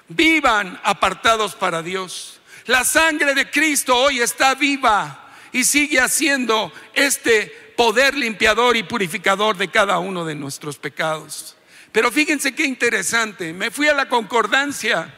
Vivan 0.08 0.78
apartados 0.82 1.54
para 1.54 1.82
Dios. 1.82 2.40
La 2.66 2.84
sangre 2.84 3.34
de 3.34 3.48
Cristo 3.48 3.96
hoy 3.96 4.20
está 4.20 4.56
viva 4.56 5.32
y 5.52 5.62
sigue 5.62 6.00
haciendo 6.00 6.72
este 6.94 7.61
poder 7.82 8.14
limpiador 8.14 8.76
y 8.76 8.84
purificador 8.84 9.56
de 9.56 9.66
cada 9.66 9.98
uno 9.98 10.24
de 10.24 10.36
nuestros 10.36 10.76
pecados. 10.76 11.56
Pero 11.90 12.12
fíjense 12.12 12.54
qué 12.54 12.64
interesante, 12.64 13.52
me 13.52 13.72
fui 13.72 13.88
a 13.88 13.92
la 13.92 14.08
concordancia 14.08 15.12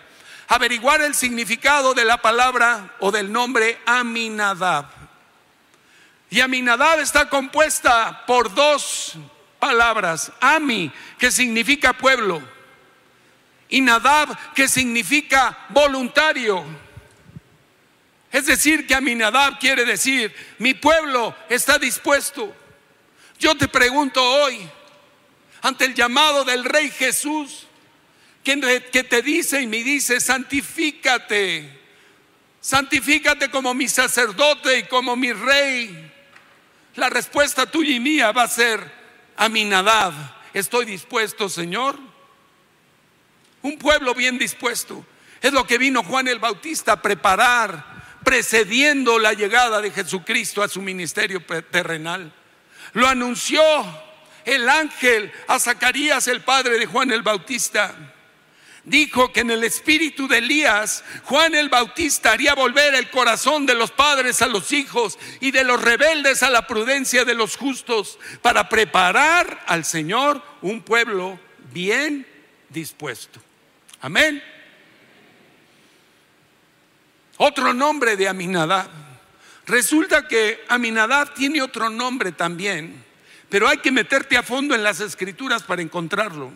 a 0.48 0.55
averiguar 0.55 1.03
el 1.03 1.14
significado 1.14 1.92
de 1.92 2.07
la 2.07 2.22
palabra 2.22 2.94
o 3.00 3.11
del 3.11 3.31
nombre 3.31 3.79
Aminadab. 3.85 4.87
Y 6.31 6.40
Aminadab 6.40 7.00
está 7.00 7.29
compuesta 7.29 8.24
por 8.27 8.55
dos 8.55 9.12
palabras, 9.59 10.33
Ami, 10.40 10.90
que 11.18 11.31
significa 11.31 11.92
pueblo, 11.92 12.40
y 13.68 13.83
Nadab, 13.83 14.55
que 14.55 14.68
significa 14.68 15.66
voluntario. 15.68 16.64
Es 18.35 18.47
decir, 18.47 18.85
que 18.85 18.97
Aminadab 18.97 19.61
quiere 19.61 19.85
decir, 19.85 20.35
mi 20.59 20.75
pueblo 20.75 21.37
está 21.49 21.79
dispuesto. 21.79 22.53
Yo 23.38 23.57
te 23.57 23.68
pregunto 23.68 24.20
hoy, 24.20 24.68
ante 25.62 25.85
el 25.85 25.94
llamado 25.94 26.44
del 26.44 26.64
Rey 26.64 26.90
Jesús, 26.90 27.68
que, 28.42 28.57
te 29.09 29.23
dice 29.23 29.62
y 29.62 29.68
me 29.68 29.85
dice, 29.85 30.20
santifícate, 30.20 31.79
santifícate 32.61 33.53
como 33.53 33.73
mi 33.73 33.87
sacerdote 33.87 34.81
y 34.81 34.83
como 34.88 35.14
mi 35.14 35.33
rey. 35.33 36.12
La 36.97 37.09
respuesta 37.11 37.66
tuya 37.66 37.94
y 37.94 38.01
mía 38.01 38.33
va 38.33 38.42
a 38.42 38.49
ser, 38.49 38.81
Aminadab, 39.37 40.12
estoy 40.53 40.87
dispuesto, 40.87 41.49
Señor. 41.49 42.01
Un 43.62 43.79
pueblo 43.79 44.12
bien 44.12 44.38
dispuesto. 44.38 45.07
Es 45.40 45.53
lo 45.53 45.64
que 45.68 45.79
vino 45.79 46.03
Juan 46.03 46.27
el 46.27 46.40
Bautista 46.40 46.94
a 46.94 47.01
preparar 47.01 47.94
precediendo 48.25 49.19
la 49.19 49.33
llegada 49.33 49.81
de 49.81 49.91
Jesucristo 49.91 50.63
a 50.63 50.69
su 50.69 50.81
ministerio 50.83 51.43
terrenal. 51.71 52.33
Lo 52.95 53.07
anunció 53.07 53.63
el 54.45 54.69
ángel 54.69 55.33
a 55.47 55.59
Zacarías, 55.59 56.27
el 56.29 56.41
padre 56.41 56.79
de 56.79 56.87
Juan 56.87 57.11
el 57.13 57.23
Bautista. 57.23 57.95
Dijo 58.85 59.33
que 59.33 59.41
en 59.41 59.51
el 59.51 59.65
espíritu 59.65 60.29
de 60.29 60.39
Elías, 60.39 61.05
Juan 61.25 61.55
el 61.55 61.71
Bautista 61.71 62.33
haría 62.33 62.55
volver 62.55 62.95
el 62.95 63.09
corazón 63.09 63.65
de 63.65 63.75
los 63.75 63.91
padres 63.91 64.43
a 64.43 64.47
los 64.47 64.73
hijos 64.73 65.19
y 65.41 65.53
de 65.53 65.65
los 65.65 65.81
rebeldes 65.81 66.43
a 66.43 66.51
la 66.51 66.67
prudencia 66.67 67.25
de 67.25 67.35
los 67.35 67.57
justos 67.57 68.19
para 68.43 68.69
preparar 68.69 69.65
al 69.67 69.87
Señor 69.87 70.43
un 70.61 70.83
pueblo 70.83 71.41
bien 71.73 72.27
dispuesto. 72.69 73.41
Amén. 74.03 74.43
Otro 77.37 77.75
nombre 77.75 78.16
de 78.16 78.29
Aminadab. 78.29 78.88
Resulta 79.66 80.29
que 80.29 80.64
Aminadab 80.68 81.35
tiene 81.35 81.62
otro 81.62 81.88
nombre 81.88 82.33
también, 82.33 83.05
pero 83.49 83.68
hay 83.68 83.79
que 83.79 83.90
meterte 83.90 84.37
a 84.37 84.42
fondo 84.42 84.75
en 84.75 84.83
las 84.83 85.01
escrituras 85.01 85.62
para 85.62 85.83
encontrarlo. 85.83 86.53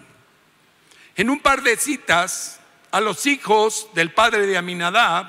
En 1.16 1.30
un 1.30 1.40
par 1.40 1.62
de 1.62 1.76
citas 1.76 2.60
a 2.90 3.00
los 3.00 3.26
hijos 3.26 3.88
del 3.94 4.12
padre 4.12 4.46
de 4.46 4.56
Aminadab 4.56 5.26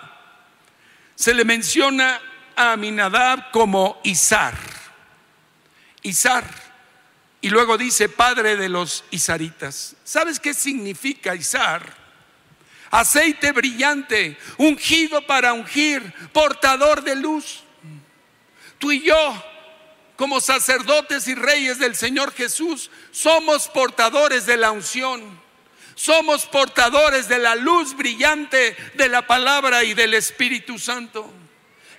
se 1.15 1.33
le 1.33 1.43
menciona 1.45 2.21
a 2.55 2.73
Aminadab 2.73 3.51
como 3.51 3.99
Izar. 4.03 4.57
Izar. 6.01 6.45
Y 7.41 7.49
luego 7.49 7.77
dice 7.77 8.09
padre 8.09 8.57
de 8.57 8.69
los 8.69 9.05
Izaritas. 9.12 9.95
¿Sabes 10.03 10.39
qué 10.39 10.53
significa 10.53 11.35
Izar? 11.35 11.98
Aceite 12.91 13.52
brillante, 13.52 14.38
ungido 14.58 15.25
para 15.25 15.54
ungir, 15.54 16.02
portador 16.34 17.04
de 17.04 17.15
luz. 17.15 17.63
Tú 18.78 18.91
y 18.91 19.02
yo, 19.02 19.43
como 20.15 20.41
sacerdotes 20.41 21.28
y 21.28 21.36
reyes 21.36 21.80
del 21.80 21.95
Señor 21.95 22.34
Jesús, 22.34 22.89
somos 23.12 23.67
portadores 23.67 24.45
de 24.45 24.58
la 24.58 24.71
unción. 24.71 25.39
Somos 25.95 26.45
portadores 26.45 27.28
de 27.28 27.39
la 27.39 27.56
luz 27.56 27.93
brillante 27.93 28.73
de 28.93 29.10
la 29.10 29.28
palabra 29.28 29.84
y 29.84 29.93
del 29.93 30.13
Espíritu 30.13 30.80
Santo. 30.80 31.30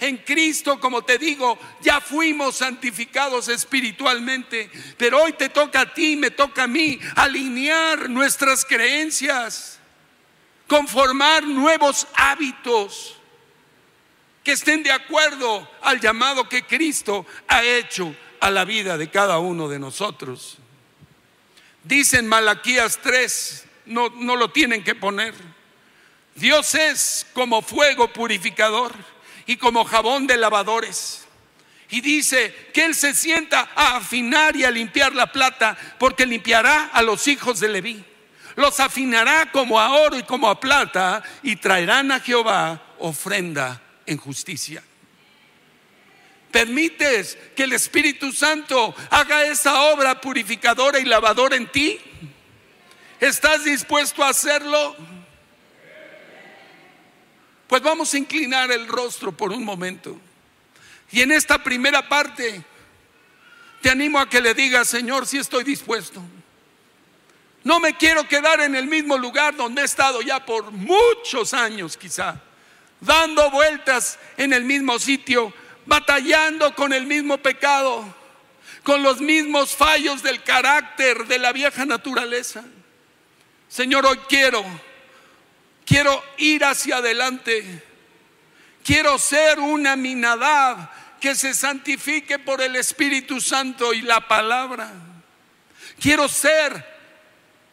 En 0.01 0.17
Cristo, 0.17 0.81
como 0.81 1.03
te 1.03 1.19
digo, 1.19 1.59
ya 1.83 2.01
fuimos 2.01 2.57
santificados 2.57 3.49
espiritualmente, 3.49 4.71
pero 4.97 5.23
hoy 5.23 5.35
te 5.35 5.51
toca 5.51 5.83
a 5.83 5.93
ti, 5.93 6.17
me 6.17 6.31
toca 6.31 6.63
a 6.63 6.67
mí 6.67 6.99
alinear 7.17 8.09
nuestras 8.09 8.65
creencias, 8.65 9.80
conformar 10.71 11.43
nuevos 11.43 12.07
hábitos 12.15 13.17
que 14.45 14.53
estén 14.53 14.85
de 14.85 14.93
acuerdo 14.93 15.69
al 15.83 16.01
llamado 16.01 16.49
que 16.49 16.65
Cristo 16.65 17.27
ha 17.49 17.65
hecho 17.65 18.15
a 18.39 18.53
la 18.53 18.65
vida 18.65 18.97
de 18.97 19.11
cada 19.11 19.41
uno 19.41 19.69
de 19.69 19.81
nosotros. 19.81 20.59
Dicen 21.83 22.29
Malaquías 22.29 23.01
3, 23.03 23.65
no, 23.87 24.11
no 24.11 24.37
lo 24.37 24.53
tienen 24.53 24.85
que 24.85 24.95
poner. 24.95 25.35
Dios 26.37 26.77
es 26.77 27.27
como 27.33 27.63
fuego 27.63 28.13
purificador 28.13 28.95
y 29.47 29.57
como 29.57 29.85
jabón 29.85 30.29
de 30.29 30.37
lavadores. 30.37 31.27
Y 31.91 32.01
dice 32.01 32.71
que 32.73 32.85
Él 32.85 32.95
se 32.95 33.13
sienta 33.13 33.73
a 33.75 33.97
afinar 33.97 34.55
y 34.55 34.63
a 34.63 34.71
limpiar 34.71 35.17
la 35.17 35.33
plata 35.33 35.77
porque 35.99 36.27
limpiará 36.27 36.91
a 36.93 37.03
los 37.03 37.27
hijos 37.27 37.59
de 37.59 37.71
Leví. 37.71 38.05
Los 38.61 38.79
afinará 38.79 39.51
como 39.51 39.81
a 39.81 39.91
oro 40.03 40.19
y 40.19 40.23
como 40.23 40.47
a 40.47 40.61
plata 40.61 41.23
y 41.43 41.57
traerán 41.57 42.13
a 42.13 42.21
Jehová 42.21 42.95
ofrenda 42.99 43.81
en 44.05 44.19
justicia. 44.19 44.83
¿Permites 46.51 47.39
que 47.57 47.63
el 47.63 47.73
Espíritu 47.73 48.33
Santo 48.33 48.95
haga 49.09 49.45
esa 49.45 49.85
obra 49.85 50.21
purificadora 50.21 50.99
y 50.99 51.07
lavadora 51.07 51.57
en 51.57 51.73
ti? 51.73 51.99
¿Estás 53.19 53.65
dispuesto 53.65 54.23
a 54.23 54.29
hacerlo? 54.29 54.95
Pues 57.67 57.81
vamos 57.81 58.13
a 58.13 58.19
inclinar 58.19 58.71
el 58.71 58.87
rostro 58.89 59.33
por 59.33 59.53
un 59.53 59.65
momento. 59.65 60.21
Y 61.11 61.23
en 61.23 61.33
esta 61.33 61.63
primera 61.63 62.07
parte, 62.07 62.63
te 63.81 63.89
animo 63.89 64.19
a 64.19 64.29
que 64.29 64.43
le 64.43 64.53
digas, 64.53 64.87
Señor, 64.87 65.27
si 65.27 65.39
estoy 65.39 65.65
dispuesto. 65.65 66.23
No 67.65 67.79
me 67.79 67.97
quiero 67.97 68.27
quedar 68.27 68.61
en 68.61 68.75
el 68.75 68.87
mismo 68.87 69.19
lugar 69.19 69.55
donde 69.55 69.83
he 69.83 69.85
estado 69.85 70.23
ya 70.23 70.45
por 70.45 70.71
muchos 70.71 71.53
años 71.53 71.97
quizá 71.97 72.41
dando 73.01 73.51
vueltas 73.51 74.19
en 74.37 74.53
el 74.53 74.65
mismo 74.65 74.99
sitio, 74.99 75.53
batallando 75.87 76.75
con 76.75 76.93
el 76.93 77.07
mismo 77.07 77.39
pecado, 77.39 78.15
con 78.83 79.03
los 79.03 79.21
mismos 79.21 79.75
fallos 79.75 80.23
del 80.23 80.43
carácter 80.43 81.27
de 81.27 81.39
la 81.39 81.53
vieja 81.53 81.85
naturaleza. 81.85 82.65
Señor, 83.69 84.07
hoy 84.07 84.19
quiero, 84.29 84.65
quiero 85.85 86.23
ir 86.39 86.65
hacia 86.65 86.97
adelante. 86.97 87.85
Quiero 88.85 89.19
ser 89.19 89.61
una 89.61 89.97
minadad 89.97 90.91
que 91.21 91.35
se 91.35 91.55
santifique 91.55 92.39
por 92.39 92.63
el 92.63 92.77
Espíritu 92.77 93.41
Santo 93.41 93.93
y 93.93 94.01
la 94.01 94.27
palabra. 94.27 94.91
Quiero 96.01 96.29
ser 96.29 97.00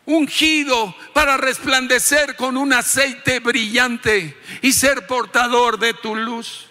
ungido 0.08 0.96
para 1.14 1.38
resplandecer 1.38 2.36
con 2.38 2.58
un 2.58 2.74
aceite 2.74 3.40
brillante 3.40 4.36
y 4.62 4.72
ser 4.72 5.06
portador 5.06 5.78
de 5.78 5.94
tu 5.94 6.16
luz. 6.16 6.68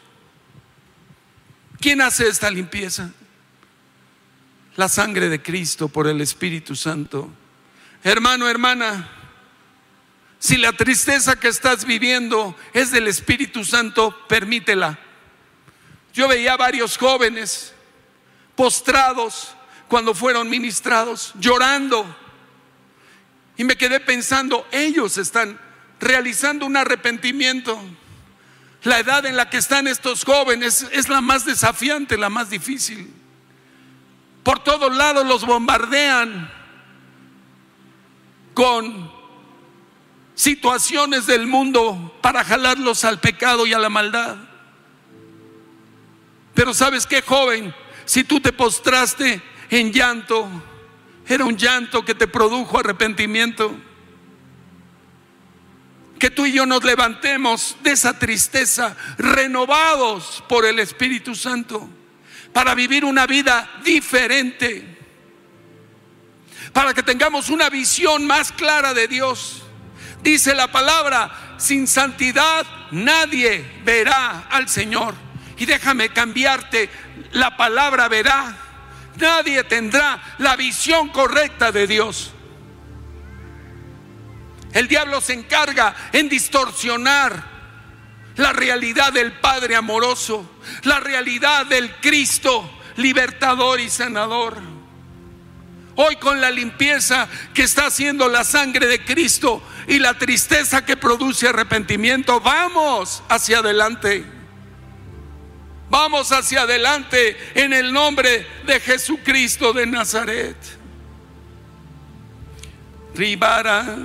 ¿Quién 1.78 2.00
hace 2.00 2.26
esta 2.26 2.50
limpieza? 2.50 3.12
La 4.76 4.88
sangre 4.88 5.28
de 5.28 5.42
Cristo 5.42 5.88
por 5.88 6.06
el 6.06 6.20
Espíritu 6.22 6.74
Santo. 6.74 7.30
Hermano, 8.02 8.48
hermana, 8.48 9.10
si 10.38 10.56
la 10.56 10.72
tristeza 10.72 11.38
que 11.38 11.48
estás 11.48 11.84
viviendo 11.84 12.56
es 12.72 12.90
del 12.90 13.06
Espíritu 13.06 13.64
Santo, 13.64 14.16
permítela. 14.28 14.98
Yo 16.14 16.26
veía 16.26 16.56
varios 16.56 16.96
jóvenes 16.96 17.74
postrados 18.54 19.54
cuando 19.88 20.14
fueron 20.14 20.48
ministrados, 20.48 21.34
llorando 21.38 22.25
y 23.56 23.64
me 23.64 23.76
quedé 23.76 24.00
pensando, 24.00 24.66
ellos 24.70 25.18
están 25.18 25.58
realizando 25.98 26.66
un 26.66 26.76
arrepentimiento. 26.76 27.80
La 28.82 28.98
edad 28.98 29.24
en 29.26 29.36
la 29.36 29.50
que 29.50 29.56
están 29.56 29.88
estos 29.88 30.24
jóvenes 30.24 30.86
es 30.92 31.08
la 31.08 31.20
más 31.20 31.44
desafiante, 31.44 32.18
la 32.18 32.28
más 32.28 32.50
difícil. 32.50 33.12
Por 34.42 34.62
todos 34.62 34.94
lados 34.94 35.26
los 35.26 35.44
bombardean 35.44 36.50
con 38.54 39.10
situaciones 40.34 41.26
del 41.26 41.46
mundo 41.46 42.16
para 42.20 42.44
jalarlos 42.44 43.04
al 43.04 43.18
pecado 43.18 43.66
y 43.66 43.72
a 43.72 43.78
la 43.78 43.88
maldad. 43.88 44.36
Pero 46.54 46.72
sabes 46.72 47.06
qué, 47.06 47.22
joven, 47.22 47.74
si 48.04 48.22
tú 48.22 48.38
te 48.38 48.52
postraste 48.52 49.42
en 49.68 49.92
llanto, 49.92 50.48
era 51.28 51.44
un 51.44 51.56
llanto 51.56 52.04
que 52.04 52.14
te 52.14 52.28
produjo 52.28 52.78
arrepentimiento. 52.78 53.76
Que 56.18 56.30
tú 56.30 56.46
y 56.46 56.52
yo 56.52 56.64
nos 56.64 56.82
levantemos 56.84 57.76
de 57.82 57.92
esa 57.92 58.18
tristeza, 58.18 58.96
renovados 59.18 60.42
por 60.48 60.64
el 60.64 60.78
Espíritu 60.78 61.34
Santo, 61.34 61.88
para 62.52 62.74
vivir 62.74 63.04
una 63.04 63.26
vida 63.26 63.70
diferente, 63.84 64.96
para 66.72 66.94
que 66.94 67.02
tengamos 67.02 67.50
una 67.50 67.68
visión 67.68 68.26
más 68.26 68.52
clara 68.52 68.94
de 68.94 69.08
Dios. 69.08 69.62
Dice 70.22 70.54
la 70.54 70.72
palabra, 70.72 71.56
sin 71.58 71.86
santidad 71.86 72.66
nadie 72.92 73.64
verá 73.84 74.46
al 74.48 74.68
Señor. 74.68 75.14
Y 75.58 75.66
déjame 75.66 76.10
cambiarte 76.10 76.88
la 77.32 77.56
palabra 77.56 78.08
verá 78.08 78.65
nadie 79.18 79.64
tendrá 79.64 80.36
la 80.38 80.56
visión 80.56 81.08
correcta 81.08 81.72
de 81.72 81.86
Dios. 81.86 82.32
El 84.72 84.88
diablo 84.88 85.20
se 85.20 85.32
encarga 85.32 85.94
en 86.12 86.28
distorsionar 86.28 87.56
la 88.36 88.52
realidad 88.52 89.12
del 89.12 89.32
Padre 89.32 89.76
amoroso, 89.76 90.58
la 90.82 91.00
realidad 91.00 91.66
del 91.66 91.94
Cristo 91.96 92.70
libertador 92.96 93.80
y 93.80 93.88
sanador. 93.88 94.56
Hoy 95.96 96.16
con 96.16 96.40
la 96.40 96.50
limpieza 96.50 97.26
que 97.54 97.62
está 97.62 97.86
haciendo 97.86 98.28
la 98.28 98.44
sangre 98.44 98.86
de 98.86 99.02
Cristo 99.04 99.62
y 99.86 99.98
la 99.98 100.14
tristeza 100.14 100.84
que 100.84 100.96
produce 100.96 101.48
arrepentimiento, 101.48 102.40
vamos 102.40 103.22
hacia 103.28 103.58
adelante. 103.58 104.35
Vamos 105.88 106.32
hacia 106.32 106.62
adelante 106.62 107.36
en 107.54 107.72
el 107.72 107.92
nombre 107.92 108.46
de 108.66 108.80
Jesucristo 108.80 109.72
de 109.72 109.86
Nazaret. 109.86 110.56
Ribara. 113.14 113.96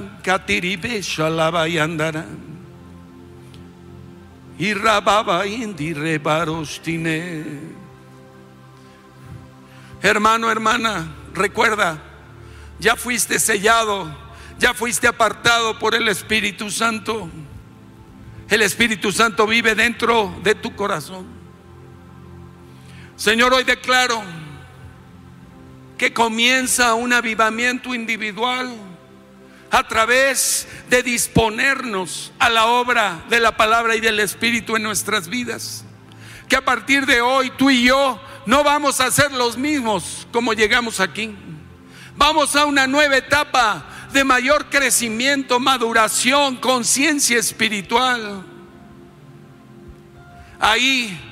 Y 4.59 4.73
rababa 4.73 5.47
indi 5.47 5.93
rebarostine. 5.93 7.43
Hermano, 10.03 10.49
hermana, 10.51 11.15
recuerda, 11.33 12.01
ya 12.79 12.95
fuiste 12.95 13.39
sellado, 13.39 14.15
ya 14.59 14.73
fuiste 14.73 15.07
apartado 15.07 15.77
por 15.79 15.95
el 15.95 16.07
Espíritu 16.07 16.69
Santo. 16.69 17.29
El 18.49 18.61
Espíritu 18.61 19.11
Santo 19.11 19.47
vive 19.47 19.73
dentro 19.75 20.35
de 20.43 20.55
tu 20.55 20.75
corazón. 20.75 21.40
Señor, 23.21 23.53
hoy 23.53 23.63
declaro 23.63 24.19
que 25.95 26.11
comienza 26.11 26.95
un 26.95 27.13
avivamiento 27.13 27.93
individual 27.93 28.75
a 29.69 29.87
través 29.87 30.67
de 30.89 31.03
disponernos 31.03 32.33
a 32.39 32.49
la 32.49 32.65
obra 32.65 33.23
de 33.29 33.39
la 33.39 33.55
palabra 33.55 33.95
y 33.95 33.99
del 33.99 34.19
Espíritu 34.19 34.75
en 34.75 34.81
nuestras 34.81 35.27
vidas. 35.27 35.85
Que 36.49 36.55
a 36.55 36.65
partir 36.65 37.05
de 37.05 37.21
hoy 37.21 37.51
tú 37.51 37.69
y 37.69 37.83
yo 37.83 38.19
no 38.47 38.63
vamos 38.63 38.99
a 38.99 39.11
ser 39.11 39.31
los 39.33 39.55
mismos 39.55 40.27
como 40.31 40.53
llegamos 40.53 40.99
aquí. 40.99 41.35
Vamos 42.15 42.55
a 42.55 42.65
una 42.65 42.87
nueva 42.87 43.17
etapa 43.17 43.85
de 44.11 44.23
mayor 44.23 44.65
crecimiento, 44.71 45.59
maduración, 45.59 46.55
conciencia 46.55 47.37
espiritual. 47.37 48.43
Ahí 50.59 51.30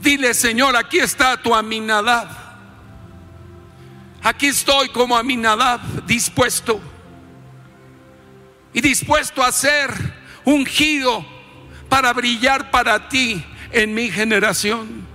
Dile, 0.00 0.32
Señor, 0.32 0.76
aquí 0.76 0.98
está 0.98 1.36
tu 1.36 1.54
Aminadab. 1.54 2.28
Aquí 4.22 4.46
estoy 4.46 4.88
como 4.88 5.16
Aminadab, 5.16 5.80
dispuesto. 6.06 6.80
Y 8.72 8.80
dispuesto 8.80 9.42
a 9.42 9.52
ser 9.52 9.90
ungido 10.44 11.24
para 11.88 12.12
brillar 12.12 12.70
para 12.70 13.08
ti 13.08 13.44
en 13.72 13.92
mi 13.92 14.10
generación. 14.10 15.06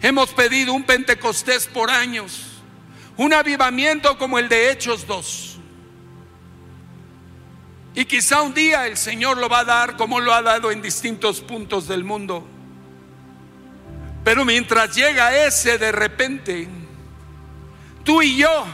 Hemos 0.00 0.30
pedido 0.30 0.72
un 0.72 0.84
Pentecostés 0.84 1.66
por 1.66 1.90
años, 1.90 2.62
un 3.16 3.32
avivamiento 3.32 4.16
como 4.16 4.38
el 4.38 4.48
de 4.48 4.70
Hechos 4.70 5.06
2. 5.06 5.58
Y 7.94 8.04
quizá 8.06 8.42
un 8.42 8.54
día 8.54 8.86
el 8.86 8.96
Señor 8.96 9.38
lo 9.38 9.48
va 9.48 9.60
a 9.60 9.64
dar 9.64 9.96
como 9.96 10.20
lo 10.20 10.32
ha 10.32 10.42
dado 10.42 10.70
en 10.70 10.82
distintos 10.82 11.40
puntos 11.40 11.86
del 11.88 12.04
mundo. 12.04 12.46
Pero 14.24 14.46
mientras 14.46 14.94
llega 14.94 15.36
ese 15.36 15.76
de 15.76 15.92
repente, 15.92 16.66
tú 18.02 18.22
y 18.22 18.38
yo 18.38 18.66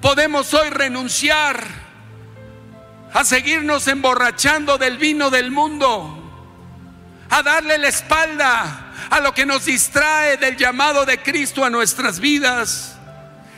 podemos 0.00 0.52
hoy 0.54 0.70
renunciar 0.70 1.62
a 3.12 3.24
seguirnos 3.24 3.86
emborrachando 3.88 4.78
del 4.78 4.96
vino 4.96 5.30
del 5.30 5.50
mundo, 5.50 6.20
a 7.28 7.42
darle 7.42 7.76
la 7.76 7.88
espalda 7.88 8.92
a 9.10 9.20
lo 9.20 9.34
que 9.34 9.44
nos 9.44 9.66
distrae 9.66 10.38
del 10.38 10.56
llamado 10.56 11.04
de 11.04 11.22
Cristo 11.22 11.62
a 11.62 11.70
nuestras 11.70 12.18
vidas, 12.18 12.96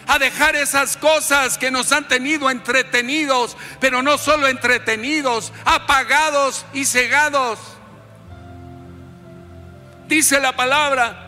a 0.08 0.18
dejar 0.18 0.56
esas 0.56 0.96
cosas 0.96 1.56
que 1.56 1.70
nos 1.70 1.92
han 1.92 2.08
tenido 2.08 2.50
entretenidos, 2.50 3.56
pero 3.80 4.02
no 4.02 4.18
solo 4.18 4.48
entretenidos, 4.48 5.52
apagados 5.64 6.66
y 6.72 6.84
cegados. 6.84 7.75
Dice 10.08 10.40
la 10.40 10.54
palabra, 10.54 11.26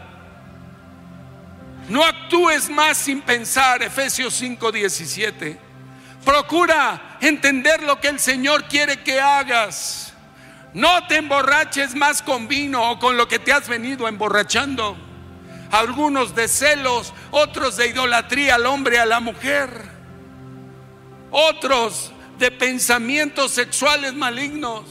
no 1.88 2.04
actúes 2.04 2.68
más 2.68 2.98
sin 2.98 3.22
pensar, 3.22 3.82
Efesios 3.82 4.34
5:17. 4.34 5.58
Procura 6.24 7.16
entender 7.20 7.82
lo 7.82 8.00
que 8.00 8.08
el 8.08 8.20
Señor 8.20 8.64
quiere 8.64 9.02
que 9.02 9.20
hagas. 9.20 10.12
No 10.74 11.06
te 11.06 11.16
emborraches 11.16 11.94
más 11.94 12.20
con 12.20 12.46
vino 12.46 12.90
o 12.90 12.98
con 12.98 13.16
lo 13.16 13.26
que 13.26 13.38
te 13.38 13.52
has 13.52 13.66
venido 13.68 14.06
emborrachando. 14.06 14.96
Algunos 15.70 16.34
de 16.34 16.46
celos, 16.46 17.14
otros 17.30 17.76
de 17.76 17.88
idolatría 17.88 18.56
al 18.56 18.66
hombre, 18.66 18.98
a 18.98 19.06
la 19.06 19.20
mujer. 19.20 19.70
Otros 21.30 22.12
de 22.38 22.50
pensamientos 22.50 23.52
sexuales 23.52 24.14
malignos. 24.14 24.84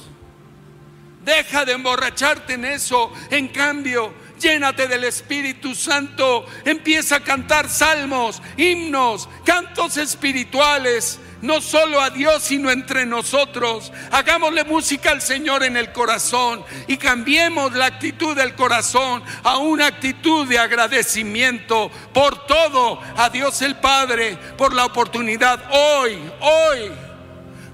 Deja 1.28 1.66
de 1.66 1.74
emborracharte 1.74 2.54
en 2.54 2.64
eso. 2.64 3.12
En 3.30 3.50
cambio, 3.50 4.14
llénate 4.40 4.88
del 4.88 5.04
Espíritu 5.04 5.76
Santo, 5.76 6.46
empieza 6.64 7.18
a 7.18 7.20
cantar 7.20 7.68
salmos, 7.68 8.42
himnos, 8.56 9.28
cantos 9.44 9.98
espirituales, 9.98 11.20
no 11.42 11.60
solo 11.60 12.00
a 12.00 12.12
Dios, 12.12 12.44
sino 12.44 12.72
entre 12.72 13.06
nosotros. 13.06 13.92
Hagámosle 14.10 14.64
música 14.64 15.12
al 15.12 15.22
Señor 15.22 15.66
en 15.66 15.76
el 15.76 15.92
corazón 15.92 16.64
y 16.88 16.96
cambiemos 16.96 17.74
la 17.74 17.88
actitud 17.88 18.34
del 18.34 18.56
corazón 18.56 19.22
a 19.44 19.58
una 19.58 19.88
actitud 19.88 20.48
de 20.48 20.60
agradecimiento 20.60 21.92
por 22.14 22.48
todo 22.48 23.02
a 23.18 23.30
Dios 23.30 23.62
el 23.64 23.76
Padre, 23.76 24.38
por 24.58 24.74
la 24.74 24.86
oportunidad 24.86 25.62
hoy, 25.72 26.18
hoy, 26.40 26.90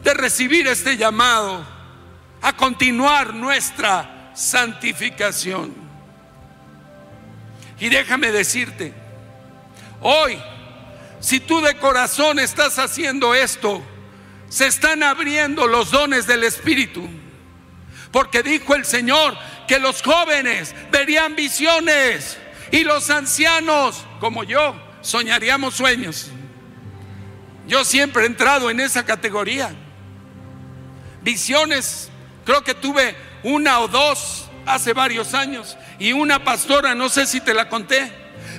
de 0.01 0.13
recibir 0.15 0.65
este 0.65 0.97
llamado 0.97 1.72
a 2.43 2.55
continuar 2.55 3.33
nuestra 3.33 4.31
santificación. 4.35 5.73
Y 7.79 7.89
déjame 7.89 8.31
decirte, 8.31 8.93
hoy, 10.01 10.37
si 11.21 11.39
tú 11.39 11.61
de 11.61 11.75
corazón 11.77 12.39
estás 12.39 12.77
haciendo 12.79 13.33
esto, 13.33 13.81
se 14.49 14.67
están 14.67 15.03
abriendo 15.03 15.67
los 15.67 15.89
dones 15.91 16.27
del 16.27 16.43
Espíritu. 16.43 17.07
Porque 18.11 18.43
dijo 18.43 18.75
el 18.75 18.85
Señor 18.85 19.35
que 19.67 19.79
los 19.79 20.03
jóvenes 20.03 20.75
verían 20.91 21.35
visiones 21.35 22.37
y 22.71 22.83
los 22.83 23.09
ancianos, 23.09 24.05
como 24.19 24.43
yo, 24.43 24.75
soñaríamos 25.01 25.75
sueños. 25.75 26.29
Yo 27.67 27.85
siempre 27.85 28.23
he 28.23 28.27
entrado 28.27 28.69
en 28.69 28.81
esa 28.81 29.05
categoría. 29.05 29.73
Visiones, 31.21 32.11
creo 32.45 32.63
que 32.63 32.73
tuve 32.73 33.15
una 33.43 33.79
o 33.79 33.87
dos 33.87 34.45
hace 34.65 34.93
varios 34.93 35.33
años 35.33 35.77
y 35.99 36.13
una 36.13 36.43
pastora, 36.43 36.95
no 36.95 37.09
sé 37.09 37.25
si 37.25 37.41
te 37.41 37.53
la 37.53 37.69
conté, 37.69 38.11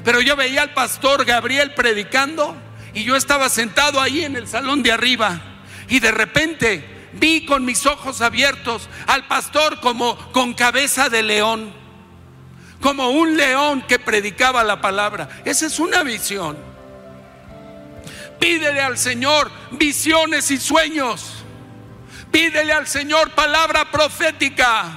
pero 0.04 0.20
yo 0.20 0.36
veía 0.36 0.62
al 0.62 0.74
pastor 0.74 1.24
Gabriel 1.24 1.74
predicando 1.74 2.56
y 2.92 3.04
yo 3.04 3.16
estaba 3.16 3.48
sentado 3.48 4.00
ahí 4.00 4.24
en 4.24 4.36
el 4.36 4.46
salón 4.46 4.82
de 4.82 4.92
arriba 4.92 5.40
y 5.88 6.00
de 6.00 6.10
repente 6.10 7.08
vi 7.14 7.44
con 7.44 7.64
mis 7.64 7.86
ojos 7.86 8.20
abiertos 8.20 8.88
al 9.06 9.26
pastor 9.26 9.80
como 9.80 10.16
con 10.32 10.54
cabeza 10.54 11.08
de 11.08 11.22
león, 11.22 11.72
como 12.80 13.10
un 13.10 13.36
león 13.36 13.82
que 13.82 13.98
predicaba 13.98 14.64
la 14.64 14.80
palabra. 14.80 15.28
Esa 15.44 15.66
es 15.66 15.78
una 15.78 16.02
visión. 16.02 16.56
Pídele 18.38 18.82
al 18.82 18.98
Señor 18.98 19.50
visiones 19.70 20.50
y 20.50 20.58
sueños. 20.58 21.33
Pídele 22.34 22.72
al 22.72 22.88
Señor 22.88 23.30
palabra 23.30 23.92
profética. 23.92 24.90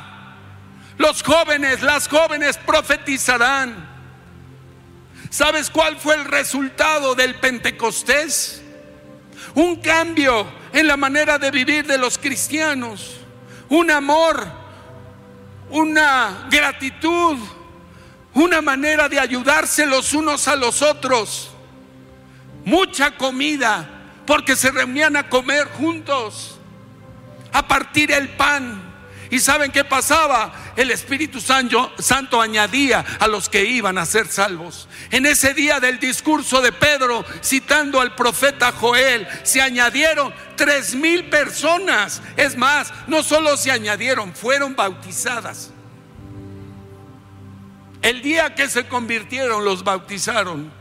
Los 0.98 1.22
jóvenes, 1.22 1.84
las 1.84 2.08
jóvenes 2.08 2.58
profetizarán. 2.58 3.88
¿Sabes 5.30 5.70
cuál 5.70 5.98
fue 5.98 6.16
el 6.16 6.26
resultado 6.26 7.14
del 7.14 7.36
Pentecostés? 7.36 8.64
Un 9.54 9.76
cambio 9.76 10.48
en 10.74 10.88
la 10.88 10.98
manera 10.98 11.38
de 11.38 11.52
vivir 11.52 11.86
de 11.86 12.00
los 12.00 12.18
cristianos. 12.18 13.18
Un 13.70 13.92
amor, 13.92 14.48
una 15.70 16.48
gratitud, 16.50 17.38
una 18.34 18.64
manera 18.64 19.08
de 19.08 19.20
ayudarse 19.20 19.86
los 19.86 20.14
unos 20.14 20.48
a 20.48 20.56
los 20.56 20.82
otros. 20.82 21.52
Mucha 22.66 23.16
comida, 23.16 23.88
porque 24.26 24.56
se 24.56 24.72
reunían 24.72 25.16
a 25.16 25.30
comer 25.30 25.68
juntos, 25.68 26.57
a 27.52 27.68
partir 27.68 28.12
el 28.12 28.30
pan 28.30 28.88
¿Y 29.30 29.40
saben 29.40 29.72
qué 29.72 29.84
pasaba? 29.84 30.54
El 30.76 30.92
Espíritu 30.92 31.42
Santo, 31.42 32.42
añadía 32.42 33.04
a 33.20 33.28
los 33.28 33.50
que 33.50 33.66
iban 33.66 33.98
a 33.98 34.06
ser 34.06 34.28
salvos. 34.28 34.88
En 35.12 35.26
ese 35.26 35.54
día 35.54 35.80
del 35.80 36.00
discurso 36.00 36.62
de 36.62 36.72
Pedro, 36.72 37.26
citando 37.42 38.00
al 38.00 38.16
profeta 38.16 38.72
Joel, 38.72 39.28
se 39.44 39.62
añadieron 39.62 40.34
tres 40.56 40.96
mil 40.96 41.26
personas. 41.30 42.22
Es 42.38 42.56
más, 42.56 42.94
no 43.08 43.22
solo 43.24 43.58
se 43.58 43.72
añadieron, 43.72 44.34
fueron 44.34 44.76
bautizadas. 44.76 45.72
El 48.02 48.22
día 48.22 48.56
que 48.56 48.70
se 48.70 48.88
convirtieron, 48.88 49.66
los 49.66 49.84
bautizaron. 49.84 50.72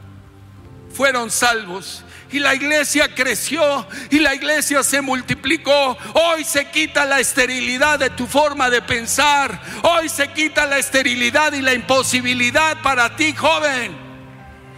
Fueron 0.94 1.30
salvos 1.30 2.04
y 2.30 2.38
la 2.38 2.54
iglesia 2.54 3.14
creció 3.14 3.86
y 4.10 4.18
la 4.18 4.34
iglesia 4.34 4.82
se 4.82 5.00
multiplicó. 5.00 5.96
Hoy 6.14 6.44
se 6.44 6.70
quita 6.70 7.04
la 7.04 7.20
esterilidad 7.20 7.98
de 7.98 8.10
tu 8.10 8.26
forma 8.26 8.68
de 8.68 8.82
pensar. 8.82 9.60
Hoy 9.82 10.08
se 10.08 10.28
quita 10.28 10.66
la 10.66 10.78
esterilidad 10.78 11.52
y 11.52 11.62
la 11.62 11.74
imposibilidad 11.74 12.82
para 12.82 13.14
ti, 13.16 13.34
joven. 13.34 13.96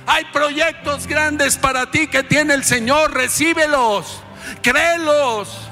Hay 0.07 0.25
proyectos 0.27 1.07
grandes 1.07 1.57
para 1.57 1.91
ti 1.91 2.07
que 2.07 2.23
tiene 2.23 2.55
el 2.55 2.65
Señor. 2.65 3.15
Recíbelos, 3.15 4.23
créelos. 4.63 5.69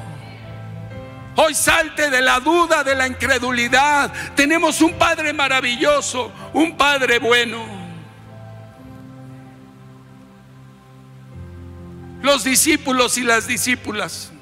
Hoy 1.36 1.54
salte 1.54 2.08
de 2.08 2.22
la 2.22 2.40
duda, 2.40 2.82
de 2.82 2.94
la 2.94 3.06
incredulidad. 3.06 4.10
Tenemos 4.34 4.80
un 4.80 4.94
Padre 4.94 5.34
maravilloso, 5.34 6.32
un 6.54 6.76
Padre 6.76 7.18
bueno. 7.18 7.75
Los 12.26 12.44
discípulos 12.44 13.16
y 13.16 13.22
las 13.22 13.46
discípulas 13.46 14.32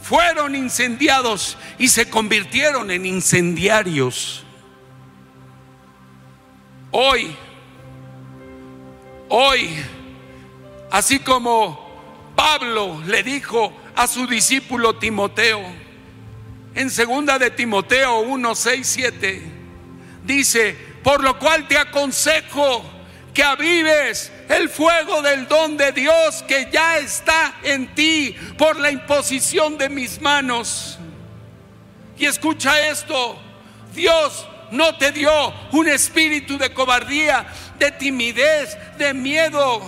fueron 0.00 0.54
incendiados 0.54 1.56
y 1.78 1.88
se 1.88 2.08
convirtieron 2.08 2.90
en 2.90 3.06
incendiarios. 3.06 4.44
Hoy, 6.90 7.34
hoy, 9.28 9.70
así 10.90 11.18
como 11.18 12.32
Pablo 12.36 13.02
le 13.06 13.22
dijo 13.22 13.72
a 13.96 14.06
su 14.06 14.26
discípulo 14.26 14.96
Timoteo, 14.96 15.62
en 16.74 16.90
segunda 16.90 17.38
de 17.38 17.50
Timoteo 17.50 18.20
1, 18.20 18.54
6, 18.54 18.86
7, 18.86 19.42
dice, 20.24 20.76
por 21.02 21.24
lo 21.24 21.38
cual 21.38 21.66
te 21.66 21.78
aconsejo 21.78 22.84
que 23.32 23.42
avives 23.42 24.30
el 24.48 24.68
fuego 24.68 25.22
del 25.22 25.46
don 25.46 25.76
de 25.76 25.92
Dios 25.92 26.42
que 26.48 26.68
ya 26.72 26.98
está 26.98 27.56
en 27.62 27.94
ti 27.94 28.34
por 28.56 28.78
la 28.78 28.90
imposición 28.90 29.76
de 29.76 29.88
mis 29.88 30.20
manos. 30.20 30.98
Y 32.16 32.26
escucha 32.26 32.88
esto, 32.88 33.38
Dios 33.94 34.46
no 34.70 34.96
te 34.96 35.12
dio 35.12 35.30
un 35.72 35.88
espíritu 35.88 36.58
de 36.58 36.72
cobardía, 36.72 37.46
de 37.78 37.92
timidez, 37.92 38.76
de 38.98 39.14
miedo. 39.14 39.82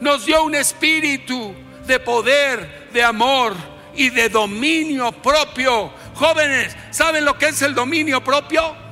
Nos 0.00 0.24
dio 0.24 0.44
un 0.44 0.54
espíritu 0.54 1.54
de 1.86 1.98
poder, 2.00 2.88
de 2.92 3.02
amor 3.02 3.54
y 3.94 4.10
de 4.10 4.28
dominio 4.28 5.12
propio. 5.12 5.92
Jóvenes, 6.14 6.76
¿saben 6.90 7.24
lo 7.24 7.36
que 7.36 7.48
es 7.48 7.62
el 7.62 7.74
dominio 7.74 8.22
propio? 8.22 8.85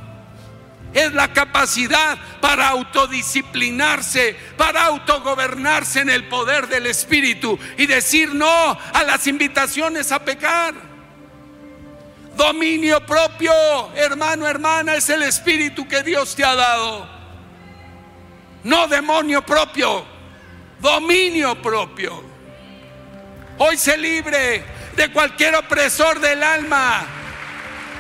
Es 0.95 1.13
la 1.13 1.33
capacidad 1.33 2.17
para 2.41 2.69
autodisciplinarse, 2.69 4.37
para 4.57 4.85
autogobernarse 4.85 6.01
en 6.01 6.11
el 6.11 6.29
poder 6.29 6.69
del 6.69 6.87
Espíritu 6.87 7.59
y 7.77 7.87
decir 7.87 8.33
no 8.33 8.79
a 8.93 9.03
las 9.03 9.27
invitaciones 9.27 10.13
a 10.13 10.25
pecar. 10.25 10.75
Dominio 12.37 13.05
propio, 13.05 13.53
hermano, 13.95 14.47
hermana, 14.47 14.95
es 14.95 15.09
el 15.09 15.23
Espíritu 15.23 15.87
que 15.87 16.03
Dios 16.03 16.35
te 16.35 16.45
ha 16.45 16.55
dado. 16.55 17.13
no 18.63 18.87
demonio 18.87 19.43
propio, 19.43 20.07
dominio 20.81 21.61
propio. 21.61 22.25
Hoy 23.59 23.77
se 23.77 23.97
libre 23.97 24.65
de 24.97 25.13
cualquier 25.13 25.55
opresor 25.57 26.19
del 26.21 26.43
alma 26.43 27.05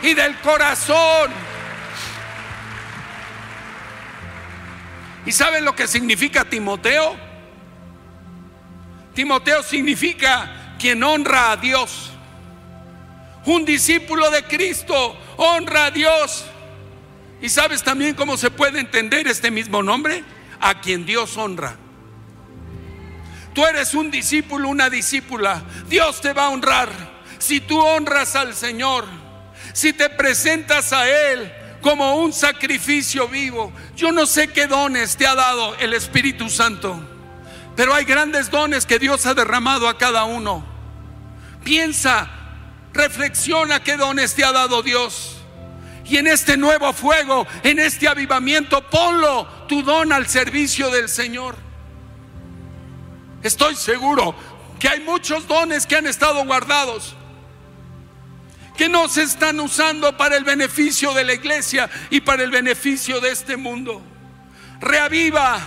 y 0.02 0.14
del 0.14 0.38
corazón. 0.40 1.43
¿Y 5.26 5.32
saben 5.32 5.64
lo 5.64 5.74
que 5.74 5.88
significa 5.88 6.44
Timoteo? 6.44 7.16
Timoteo 9.14 9.62
significa 9.62 10.74
quien 10.78 11.02
honra 11.02 11.52
a 11.52 11.56
Dios. 11.56 12.10
Un 13.46 13.64
discípulo 13.64 14.30
de 14.30 14.44
Cristo 14.44 15.16
honra 15.36 15.86
a 15.86 15.90
Dios. 15.90 16.44
¿Y 17.40 17.48
sabes 17.48 17.82
también 17.82 18.14
cómo 18.14 18.36
se 18.36 18.50
puede 18.50 18.80
entender 18.80 19.26
este 19.26 19.50
mismo 19.50 19.82
nombre? 19.82 20.24
A 20.60 20.80
quien 20.80 21.06
Dios 21.06 21.36
honra. 21.36 21.76
Tú 23.54 23.64
eres 23.64 23.94
un 23.94 24.10
discípulo, 24.10 24.68
una 24.68 24.90
discípula. 24.90 25.62
Dios 25.88 26.20
te 26.20 26.32
va 26.32 26.46
a 26.46 26.50
honrar 26.50 26.88
si 27.38 27.60
tú 27.60 27.78
honras 27.78 28.34
al 28.34 28.54
Señor, 28.54 29.04
si 29.72 29.92
te 29.92 30.10
presentas 30.10 30.92
a 30.92 31.08
Él 31.08 31.52
como 31.84 32.16
un 32.16 32.32
sacrificio 32.32 33.28
vivo. 33.28 33.70
Yo 33.94 34.10
no 34.10 34.24
sé 34.24 34.48
qué 34.48 34.66
dones 34.66 35.18
te 35.18 35.26
ha 35.26 35.34
dado 35.34 35.76
el 35.76 35.92
Espíritu 35.92 36.48
Santo, 36.48 36.98
pero 37.76 37.92
hay 37.92 38.06
grandes 38.06 38.50
dones 38.50 38.86
que 38.86 38.98
Dios 38.98 39.26
ha 39.26 39.34
derramado 39.34 39.86
a 39.86 39.98
cada 39.98 40.24
uno. 40.24 40.64
Piensa, 41.62 42.26
reflexiona 42.94 43.84
qué 43.84 43.98
dones 43.98 44.34
te 44.34 44.44
ha 44.44 44.52
dado 44.52 44.82
Dios. 44.82 45.36
Y 46.06 46.16
en 46.16 46.26
este 46.26 46.56
nuevo 46.56 46.90
fuego, 46.94 47.46
en 47.62 47.78
este 47.78 48.08
avivamiento, 48.08 48.88
ponlo 48.88 49.46
tu 49.68 49.82
don 49.82 50.10
al 50.10 50.26
servicio 50.26 50.88
del 50.88 51.10
Señor. 51.10 51.54
Estoy 53.42 53.76
seguro 53.76 54.34
que 54.78 54.88
hay 54.88 55.00
muchos 55.00 55.46
dones 55.46 55.86
que 55.86 55.96
han 55.96 56.06
estado 56.06 56.46
guardados, 56.46 57.14
que 58.76 58.88
no 58.88 59.08
se 59.08 59.22
están 59.22 59.60
usando 59.60 60.16
para 60.16 60.36
el 60.36 60.44
beneficio 60.44 61.14
de 61.14 61.24
la 61.24 61.34
iglesia 61.34 61.88
y 62.10 62.20
para 62.20 62.42
el 62.42 62.50
beneficio 62.50 63.20
de 63.20 63.30
este 63.30 63.56
mundo. 63.56 64.02
Reaviva, 64.80 65.58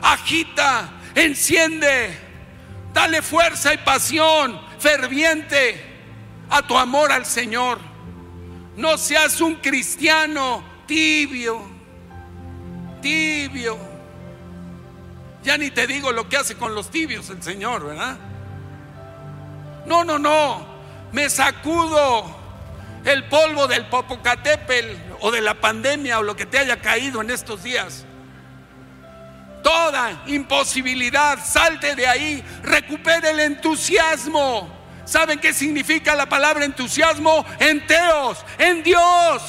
agita, 0.00 0.90
enciende, 1.14 2.18
dale 2.92 3.22
fuerza 3.22 3.74
y 3.74 3.78
pasión 3.78 4.60
ferviente 4.78 5.80
a 6.50 6.62
tu 6.62 6.76
amor 6.76 7.12
al 7.12 7.26
Señor. 7.26 7.78
No 8.76 8.96
seas 8.96 9.40
un 9.40 9.56
cristiano 9.56 10.62
tibio, 10.86 11.62
tibio 13.00 13.92
ya 15.42 15.58
ni 15.58 15.70
te 15.70 15.86
digo 15.86 16.12
lo 16.12 16.28
que 16.28 16.36
hace 16.36 16.56
con 16.56 16.74
los 16.74 16.90
tibios 16.90 17.28
el 17.30 17.42
Señor, 17.42 17.86
¿verdad? 17.86 18.16
No, 19.86 20.04
no, 20.04 20.18
no. 20.18 20.64
Me 21.10 21.28
sacudo 21.28 22.41
el 23.04 23.24
polvo 23.24 23.66
del 23.66 23.86
Popocatépetl 23.86 24.96
o 25.20 25.30
de 25.30 25.40
la 25.40 25.54
pandemia 25.54 26.18
o 26.18 26.22
lo 26.22 26.36
que 26.36 26.46
te 26.46 26.58
haya 26.58 26.80
caído 26.80 27.20
en 27.20 27.30
estos 27.30 27.62
días. 27.62 28.04
Toda 29.62 30.24
imposibilidad, 30.26 31.38
salte 31.44 31.94
de 31.94 32.06
ahí, 32.06 32.44
recupere 32.62 33.30
el 33.30 33.40
entusiasmo. 33.40 34.80
¿Saben 35.04 35.38
qué 35.38 35.52
significa 35.52 36.14
la 36.14 36.26
palabra 36.26 36.64
entusiasmo? 36.64 37.44
En 37.58 37.86
Teos, 37.86 38.44
en 38.58 38.82
Dios 38.82 39.42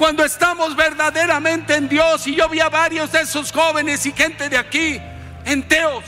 cuando 0.00 0.24
estamos 0.24 0.74
verdaderamente 0.76 1.74
en 1.74 1.86
Dios. 1.86 2.26
Y 2.26 2.34
yo 2.34 2.48
vi 2.48 2.58
a 2.60 2.70
varios 2.70 3.12
de 3.12 3.20
esos 3.20 3.52
jóvenes 3.52 4.06
y 4.06 4.12
gente 4.12 4.48
de 4.48 4.56
aquí, 4.56 4.98
en 5.44 5.68
Teos, 5.68 6.04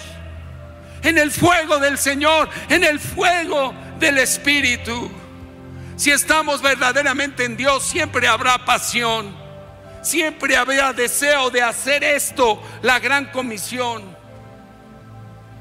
en 1.03 1.19
el 1.19 1.31
fuego 1.31 1.79
del 1.79 1.99
Señor, 1.99 2.49
en 2.71 2.85
el 2.85 2.99
fuego 2.99 3.75
del 3.99 4.17
Espíritu. 4.17 5.11
Si 6.03 6.11
estamos 6.11 6.61
verdaderamente 6.61 7.45
en 7.45 7.57
Dios, 7.57 7.85
siempre 7.85 8.27
habrá 8.27 8.65
pasión, 8.65 9.33
siempre 10.03 10.57
habrá 10.57 10.93
deseo 10.93 11.49
de 11.49 11.63
hacer 11.63 12.03
esto, 12.03 12.61
la 12.83 12.99
gran 12.99 13.27
comisión. 13.27 14.03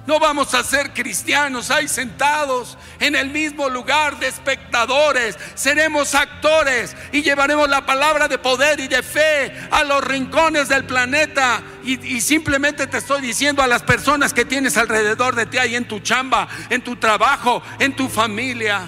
No 0.08 0.20
vamos 0.20 0.56
a 0.56 0.64
ser 0.64 0.94
cristianos 0.94 1.70
ahí 1.70 1.88
sentados 1.88 2.76
en 3.00 3.16
el 3.16 3.30
mismo 3.30 3.70
lugar 3.70 4.18
de 4.18 4.30
espectadores. 4.30 5.38
Seremos 5.54 6.16
actores 6.16 6.96
y 7.12 7.22
llevaremos 7.22 7.70
la 7.70 7.86
palabra 7.86 8.28
de 8.28 8.40
poder 8.40 8.80
y 8.80 8.88
de 8.88 9.04
fe 9.04 9.54
a 9.70 9.84
los 9.84 10.04
rincones 10.04 10.70
del 10.70 10.86
planeta. 10.86 11.62
Y, 11.84 12.20
simplemente 12.20 12.88
te 12.88 12.98
estoy 12.98 13.22
diciendo 13.22 13.62
a 13.62 13.68
las 13.68 13.84
personas 13.84 14.34
que 14.34 14.44
tienes 14.44 14.76
alrededor 14.76 15.36
de 15.36 15.46
ti, 15.46 15.60
ahí 15.60 15.76
en 15.76 15.88
tu 15.88 16.00
chamba, 16.00 16.48
en 16.72 16.82
tu 16.82 16.96
trabajo, 16.96 17.62
en 17.78 17.96
tu 17.96 18.10
familia. 18.10 18.88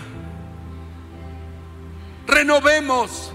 Renovemos 2.27 3.31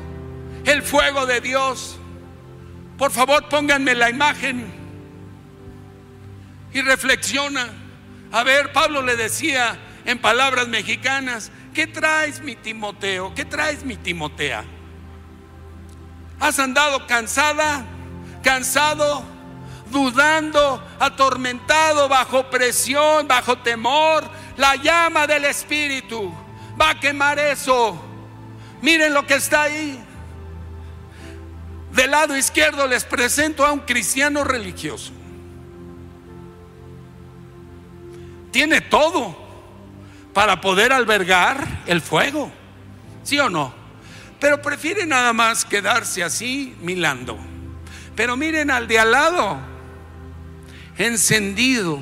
el 0.65 0.83
fuego 0.83 1.27
de 1.27 1.41
Dios. 1.41 1.99
Por 2.97 3.11
favor, 3.11 3.49
pónganme 3.49 3.95
la 3.95 4.11
imagen 4.11 4.73
y 6.73 6.81
reflexiona. 6.81 7.69
A 8.33 8.43
ver, 8.43 8.73
Pablo 8.73 9.03
le 9.03 9.17
decía 9.17 9.79
en 10.05 10.19
palabras 10.19 10.69
mexicanas, 10.69 11.51
¿qué 11.75 11.87
traes 11.87 12.41
mi 12.41 12.57
Timoteo? 12.57 13.35
¿Qué 13.35 13.45
traes 13.45 13.85
mi 13.85 13.97
Timotea? 13.97 14.65
¿Has 16.41 16.59
andado 16.59 17.07
cansada, 17.07 17.85
cansado, 18.43 19.23
dudando, 19.91 20.83
atormentado, 20.99 22.09
bajo 22.09 22.49
presión, 22.51 23.27
bajo 23.27 23.59
temor? 23.59 24.29
La 24.57 24.77
llama 24.77 25.27
del 25.27 25.45
Espíritu 25.45 26.33
va 26.81 26.91
a 26.91 27.01
quemar 27.01 27.39
eso. 27.39 28.08
Miren 28.83 29.15
lo 29.15 29.27
que 29.27 29.35
está 29.35 29.63
ahí. 29.63 29.99
Del 31.93 32.11
lado 32.11 32.37
izquierdo 32.37 32.87
les 32.87 33.05
presento 33.05 33.65
a 33.65 33.73
un 33.73 33.81
cristiano 33.81 34.45
religioso. 34.45 35.13
tiene 38.51 38.81
todo 38.81 39.37
para 40.35 40.61
poder 40.61 40.93
albergar 40.93 41.85
el 41.87 42.01
fuego. 42.01 42.51
¿Sí 43.23 43.39
o 43.39 43.49
no? 43.49 43.73
Pero 44.41 44.63
prefiere 44.63 45.07
nada 45.07 45.33
más 45.33 45.65
quedarse 45.65 46.23
así 46.25 46.77
milando. 46.81 47.39
Pero 48.15 48.37
miren 48.37 48.71
al 48.71 48.89
de 48.89 48.99
al 48.99 49.13
lado, 49.13 49.59
encendido, 50.97 52.01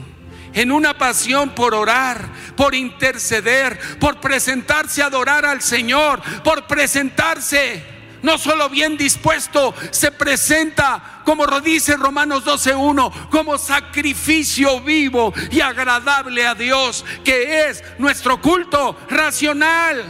en 0.57 0.73
una 0.73 0.99
pasión 0.99 1.51
por 1.51 1.75
orar, 1.75 2.29
por 2.57 2.75
interceder, 2.75 3.79
por 4.01 4.21
presentarse 4.21 5.03
a 5.03 5.07
adorar 5.07 5.45
al 5.47 5.63
Señor, 5.63 6.21
por 6.43 6.67
presentarse 6.67 7.97
no 8.23 8.39
solo 8.39 8.69
bien 8.69 8.97
dispuesto, 8.97 9.73
se 9.93 10.11
presenta, 10.11 11.21
como 11.25 11.47
dice 11.61 11.97
Romanos 11.97 12.45
12.1, 12.45 13.29
como 13.31 13.57
sacrificio 13.57 14.81
vivo 14.81 15.33
y 15.53 15.61
agradable 15.61 16.45
a 16.45 16.57
Dios, 16.57 17.05
que 17.25 17.69
es 17.69 17.85
nuestro 17.99 18.41
culto 18.41 18.99
racional. 19.09 20.05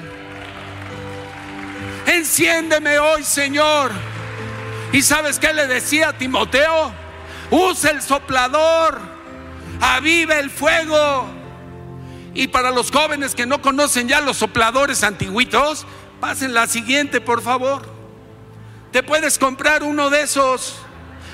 Enciéndeme 2.06 2.98
hoy, 2.98 3.22
Señor. 3.22 3.90
¿Y 4.92 5.02
sabes 5.02 5.38
qué 5.38 5.52
le 5.52 5.66
decía 5.66 6.10
a 6.10 6.12
Timoteo? 6.16 6.92
Usa 7.50 7.90
el 7.90 8.00
soplador, 8.00 9.15
aviva 9.80 10.38
el 10.38 10.50
fuego. 10.50 11.26
Y 12.34 12.48
para 12.48 12.70
los 12.70 12.90
jóvenes 12.90 13.34
que 13.34 13.46
no 13.46 13.62
conocen 13.62 14.08
ya 14.08 14.20
los 14.20 14.36
sopladores 14.36 15.02
antiguitos, 15.02 15.86
pasen 16.20 16.52
la 16.52 16.66
siguiente, 16.66 17.20
por 17.20 17.42
favor. 17.42 17.82
Te 18.92 19.02
puedes 19.02 19.38
comprar 19.38 19.82
uno 19.82 20.10
de 20.10 20.22
esos 20.22 20.76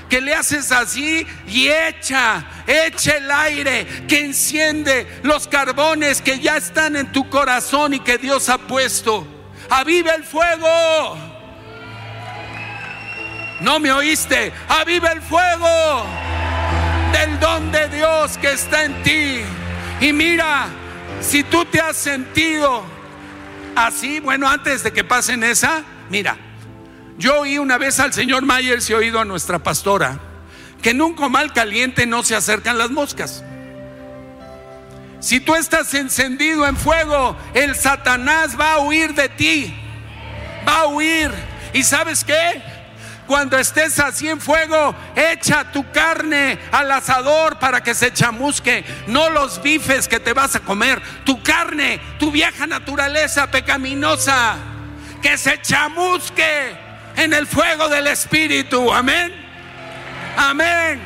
que 0.09 0.21
le 0.21 0.35
haces 0.35 0.71
así 0.73 1.27
y 1.47 1.69
echa, 1.69 2.45
echa 2.67 3.17
el 3.17 3.31
aire 3.31 3.87
que 4.07 4.25
enciende 4.25 5.07
los 5.23 5.49
carbones 5.49 6.21
que 6.21 6.39
ya 6.39 6.57
están 6.57 6.97
en 6.97 7.11
tu 7.13 7.29
corazón 7.31 7.95
y 7.95 8.01
que 8.01 8.19
Dios 8.19 8.49
ha 8.49 8.59
puesto. 8.59 9.27
Aviva 9.71 10.13
el 10.15 10.25
fuego. 10.25 11.17
No 13.61 13.79
me 13.79 13.93
oíste. 13.93 14.53
Aviva 14.69 15.13
el 15.13 15.23
fuego 15.23 16.05
del 17.13 17.39
don 17.39 17.71
de 17.71 17.89
Dios 17.89 18.39
que 18.39 18.53
está 18.53 18.85
en 18.85 19.03
ti. 19.03 19.41
Y 20.01 20.13
mira, 20.13 20.67
si 21.21 21.45
tú 21.45 21.65
te 21.65 21.81
has 21.81 21.97
sentido 21.97 22.83
así, 23.77 24.21
bueno, 24.21 24.49
antes 24.49 24.83
de 24.83 24.93
que 24.93 25.05
pasen 25.05 25.45
esa, 25.45 25.83
mira, 26.11 26.37
yo 27.19 27.41
oí 27.41 27.59
una 27.59 27.79
vez 27.79 28.01
al 28.01 28.13
señor 28.13 28.45
Myers 28.45 28.89
y 28.91 28.95
oído 28.95 29.21
a 29.21 29.25
nuestra 29.25 29.59
pastora 29.59 30.19
que 30.83 30.91
en 30.91 31.01
un 31.01 31.15
comal 31.15 31.53
caliente 31.53 32.07
no 32.07 32.23
se 32.25 32.35
acercan 32.35 32.77
las 32.77 32.91
moscas. 32.91 33.45
Si 35.21 35.39
tú 35.39 35.55
estás 35.55 35.95
encendido 35.95 36.67
en 36.67 36.77
fuego, 36.77 37.37
el 37.55 37.77
Satanás 37.77 38.59
va 38.59 38.75
a 38.75 38.79
huir 38.81 39.15
de 39.15 39.29
ti. 39.29 39.73
Va 40.67 40.81
a 40.81 40.87
huir. 40.89 41.31
¿Y 41.73 41.85
sabes 41.85 42.25
qué? 42.25 42.61
Cuando 43.27 43.59
estés 43.59 43.99
así 43.99 44.29
en 44.29 44.41
fuego, 44.41 44.95
echa 45.15 45.71
tu 45.71 45.91
carne 45.91 46.59
al 46.73 46.91
asador 46.91 47.59
para 47.59 47.83
que 47.83 47.95
se 47.95 48.13
chamusque. 48.13 48.85
No 49.07 49.31
los 49.31 49.63
bifes 49.63 50.09
que 50.09 50.21
te 50.21 50.33
vas 50.33 50.57
a 50.57 50.61
comer. 50.61 51.01
Tu 51.25 51.43
carne, 51.43 52.01
tu 52.19 52.31
vieja 52.31 52.67
naturaleza 52.67 53.51
pecaminosa, 53.51 54.57
que 55.23 55.39
se 55.39 55.61
chamusque 55.63 56.77
en 57.17 57.33
el 57.33 57.47
fuego 57.47 57.89
del 57.89 58.09
Espíritu. 58.09 58.93
Amén. 58.93 59.33
Amén. 60.37 61.01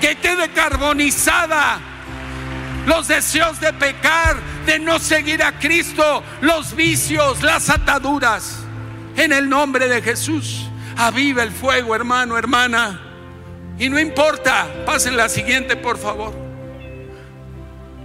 Que 0.00 0.16
quede 0.16 0.48
carbonizada 0.50 1.78
los 2.86 3.08
deseos 3.08 3.60
de 3.60 3.72
pecar, 3.72 4.36
de 4.66 4.78
no 4.78 4.98
seguir 4.98 5.42
a 5.42 5.58
Cristo, 5.58 6.22
los 6.40 6.74
vicios, 6.74 7.42
las 7.42 7.68
ataduras. 7.68 8.60
En 9.16 9.32
el 9.32 9.48
nombre 9.48 9.88
de 9.88 10.00
Jesús, 10.00 10.69
aviva 10.96 11.42
el 11.42 11.50
fuego, 11.50 11.94
hermano, 11.94 12.36
hermana. 12.36 13.00
Y 13.78 13.88
no 13.88 13.98
importa, 13.98 14.66
pasen 14.84 15.16
la 15.16 15.28
siguiente, 15.28 15.76
por 15.76 15.98
favor. 15.98 16.34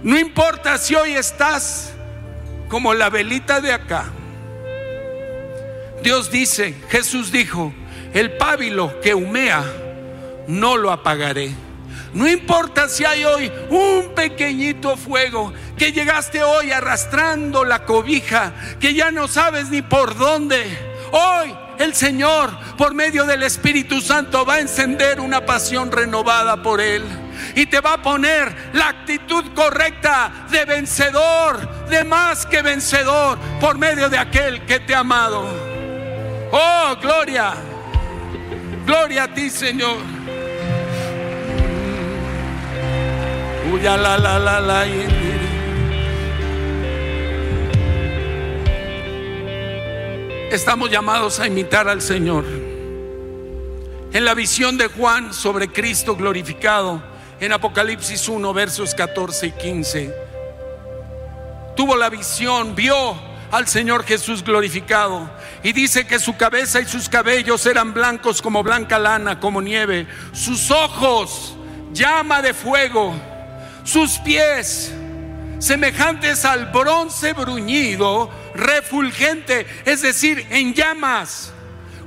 No 0.02 0.18
importa 0.18 0.78
si 0.78 0.94
hoy 0.94 1.12
estás 1.12 1.92
como 2.68 2.94
la 2.94 3.10
velita 3.10 3.60
de 3.60 3.72
acá. 3.72 4.06
Dios 6.02 6.30
dice, 6.30 6.74
Jesús 6.88 7.32
dijo, 7.32 7.72
el 8.14 8.36
pábilo 8.36 9.00
que 9.00 9.14
humea, 9.14 9.64
no 10.46 10.76
lo 10.76 10.92
apagaré. 10.92 11.50
No 12.14 12.26
importa 12.26 12.88
si 12.88 13.04
hay 13.04 13.24
hoy 13.24 13.52
un 13.68 14.14
pequeñito 14.14 14.96
fuego, 14.96 15.52
que 15.76 15.92
llegaste 15.92 16.42
hoy 16.42 16.70
arrastrando 16.70 17.64
la 17.64 17.84
cobija, 17.84 18.54
que 18.80 18.94
ya 18.94 19.10
no 19.10 19.28
sabes 19.28 19.68
ni 19.68 19.82
por 19.82 20.16
dónde. 20.16 20.64
Hoy 21.12 21.54
el 21.78 21.94
Señor, 21.94 22.50
por 22.76 22.94
medio 22.94 23.24
del 23.24 23.42
Espíritu 23.42 24.00
Santo, 24.00 24.44
va 24.44 24.54
a 24.54 24.60
encender 24.60 25.20
una 25.20 25.44
pasión 25.44 25.90
renovada 25.92 26.62
por 26.62 26.80
Él. 26.80 27.02
Y 27.54 27.66
te 27.66 27.80
va 27.80 27.94
a 27.94 28.02
poner 28.02 28.70
la 28.72 28.88
actitud 28.88 29.44
correcta 29.54 30.46
de 30.50 30.64
vencedor, 30.64 31.86
de 31.88 32.04
más 32.04 32.46
que 32.46 32.62
vencedor, 32.62 33.38
por 33.60 33.78
medio 33.78 34.08
de 34.08 34.18
aquel 34.18 34.64
que 34.66 34.80
te 34.80 34.94
ha 34.94 35.00
amado. 35.00 35.46
Oh, 36.52 36.96
gloria. 37.00 37.54
Gloria 38.86 39.24
a 39.24 39.34
ti, 39.34 39.50
Señor. 39.50 39.98
Uya 43.72 43.96
la 43.96 44.16
la 44.16 44.38
la 44.38 44.60
la. 44.60 45.25
Estamos 50.50 50.90
llamados 50.90 51.40
a 51.40 51.48
imitar 51.48 51.88
al 51.88 52.00
Señor. 52.00 52.44
En 54.12 54.24
la 54.24 54.32
visión 54.32 54.78
de 54.78 54.86
Juan 54.86 55.34
sobre 55.34 55.66
Cristo 55.66 56.14
glorificado, 56.14 57.02
en 57.40 57.52
Apocalipsis 57.52 58.28
1, 58.28 58.54
versos 58.54 58.94
14 58.94 59.48
y 59.48 59.50
15, 59.50 60.14
tuvo 61.76 61.96
la 61.96 62.08
visión, 62.08 62.76
vio 62.76 63.16
al 63.50 63.66
Señor 63.66 64.04
Jesús 64.04 64.44
glorificado. 64.44 65.28
Y 65.64 65.72
dice 65.72 66.06
que 66.06 66.20
su 66.20 66.36
cabeza 66.36 66.80
y 66.80 66.84
sus 66.84 67.08
cabellos 67.08 67.66
eran 67.66 67.92
blancos 67.92 68.40
como 68.40 68.62
blanca 68.62 69.00
lana, 69.00 69.40
como 69.40 69.60
nieve. 69.60 70.06
Sus 70.32 70.70
ojos, 70.70 71.56
llama 71.92 72.40
de 72.40 72.54
fuego. 72.54 73.14
Sus 73.82 74.18
pies, 74.18 74.92
semejantes 75.58 76.44
al 76.44 76.66
bronce 76.66 77.32
bruñido, 77.32 78.30
refulgente, 78.54 79.66
es 79.84 80.02
decir, 80.02 80.46
en 80.50 80.74
llamas, 80.74 81.52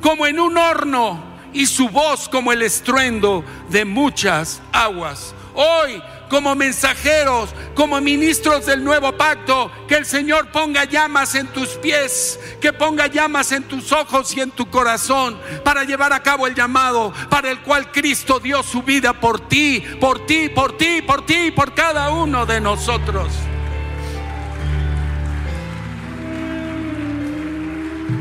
como 0.01 0.25
en 0.25 0.39
un 0.39 0.57
horno. 0.57 1.29
Y 1.51 1.65
su 1.65 1.89
voz 1.89 2.29
como 2.29 2.51
el 2.51 2.61
estruendo 2.61 3.43
de 3.69 3.83
muchas 3.83 4.61
aguas. 4.71 5.33
Hoy 5.55 6.01
como 6.29 6.55
mensajeros, 6.55 7.49
como 7.75 7.99
ministros 7.99 8.65
del 8.65 8.83
nuevo 8.83 9.11
pacto, 9.17 9.71
que 9.87 9.95
el 9.95 10.05
Señor 10.05 10.51
ponga 10.51 10.85
llamas 10.85 11.35
en 11.35 11.47
tus 11.47 11.69
pies, 11.69 12.39
que 12.61 12.71
ponga 12.71 13.07
llamas 13.07 13.51
en 13.51 13.63
tus 13.63 13.91
ojos 13.91 14.35
y 14.37 14.41
en 14.41 14.51
tu 14.51 14.69
corazón 14.69 15.39
para 15.63 15.83
llevar 15.83 16.13
a 16.13 16.23
cabo 16.23 16.47
el 16.47 16.55
llamado 16.55 17.13
para 17.29 17.49
el 17.49 17.59
cual 17.61 17.91
Cristo 17.91 18.39
dio 18.39 18.63
su 18.63 18.83
vida 18.83 19.13
por 19.13 19.47
ti, 19.47 19.83
por 19.99 20.25
ti, 20.25 20.49
por 20.49 20.77
ti, 20.77 21.01
por 21.01 21.25
ti, 21.25 21.51
por 21.51 21.73
cada 21.73 22.11
uno 22.11 22.45
de 22.45 22.61
nosotros. 22.61 23.33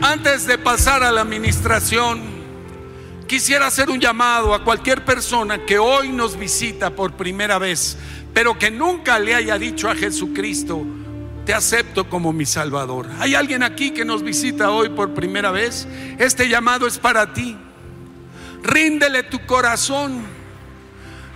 Antes 0.00 0.46
de 0.46 0.58
pasar 0.58 1.02
a 1.02 1.10
la 1.10 1.22
administración, 1.22 2.37
quisiera 3.28 3.66
hacer 3.66 3.90
un 3.90 4.00
llamado 4.00 4.54
a 4.54 4.64
cualquier 4.64 5.04
persona 5.04 5.64
que 5.64 5.78
hoy 5.78 6.08
nos 6.08 6.36
visita 6.36 6.90
por 6.90 7.12
primera 7.12 7.58
vez, 7.58 7.96
pero 8.34 8.58
que 8.58 8.70
nunca 8.70 9.18
le 9.18 9.34
haya 9.34 9.58
dicho 9.58 9.88
a 9.88 9.94
Jesucristo, 9.94 10.84
te 11.44 11.54
acepto 11.54 12.08
como 12.08 12.32
mi 12.32 12.46
Salvador. 12.46 13.06
¿Hay 13.20 13.34
alguien 13.34 13.62
aquí 13.62 13.92
que 13.92 14.04
nos 14.04 14.22
visita 14.22 14.70
hoy 14.70 14.88
por 14.88 15.14
primera 15.14 15.50
vez? 15.50 15.86
Este 16.18 16.48
llamado 16.48 16.86
es 16.86 16.98
para 16.98 17.32
ti. 17.32 17.56
Ríndele 18.62 19.22
tu 19.22 19.46
corazón, 19.46 20.22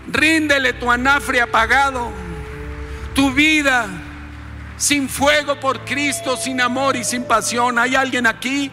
ríndele 0.08 0.72
tu 0.72 0.90
anafre 0.90 1.40
apagado, 1.40 2.10
tu 3.14 3.32
vida 3.32 3.88
sin 4.76 5.08
fuego 5.08 5.60
por 5.60 5.84
Cristo, 5.84 6.36
sin 6.36 6.60
amor 6.60 6.96
y 6.96 7.04
sin 7.04 7.24
pasión. 7.24 7.78
¿Hay 7.78 7.94
alguien 7.94 8.26
aquí? 8.26 8.70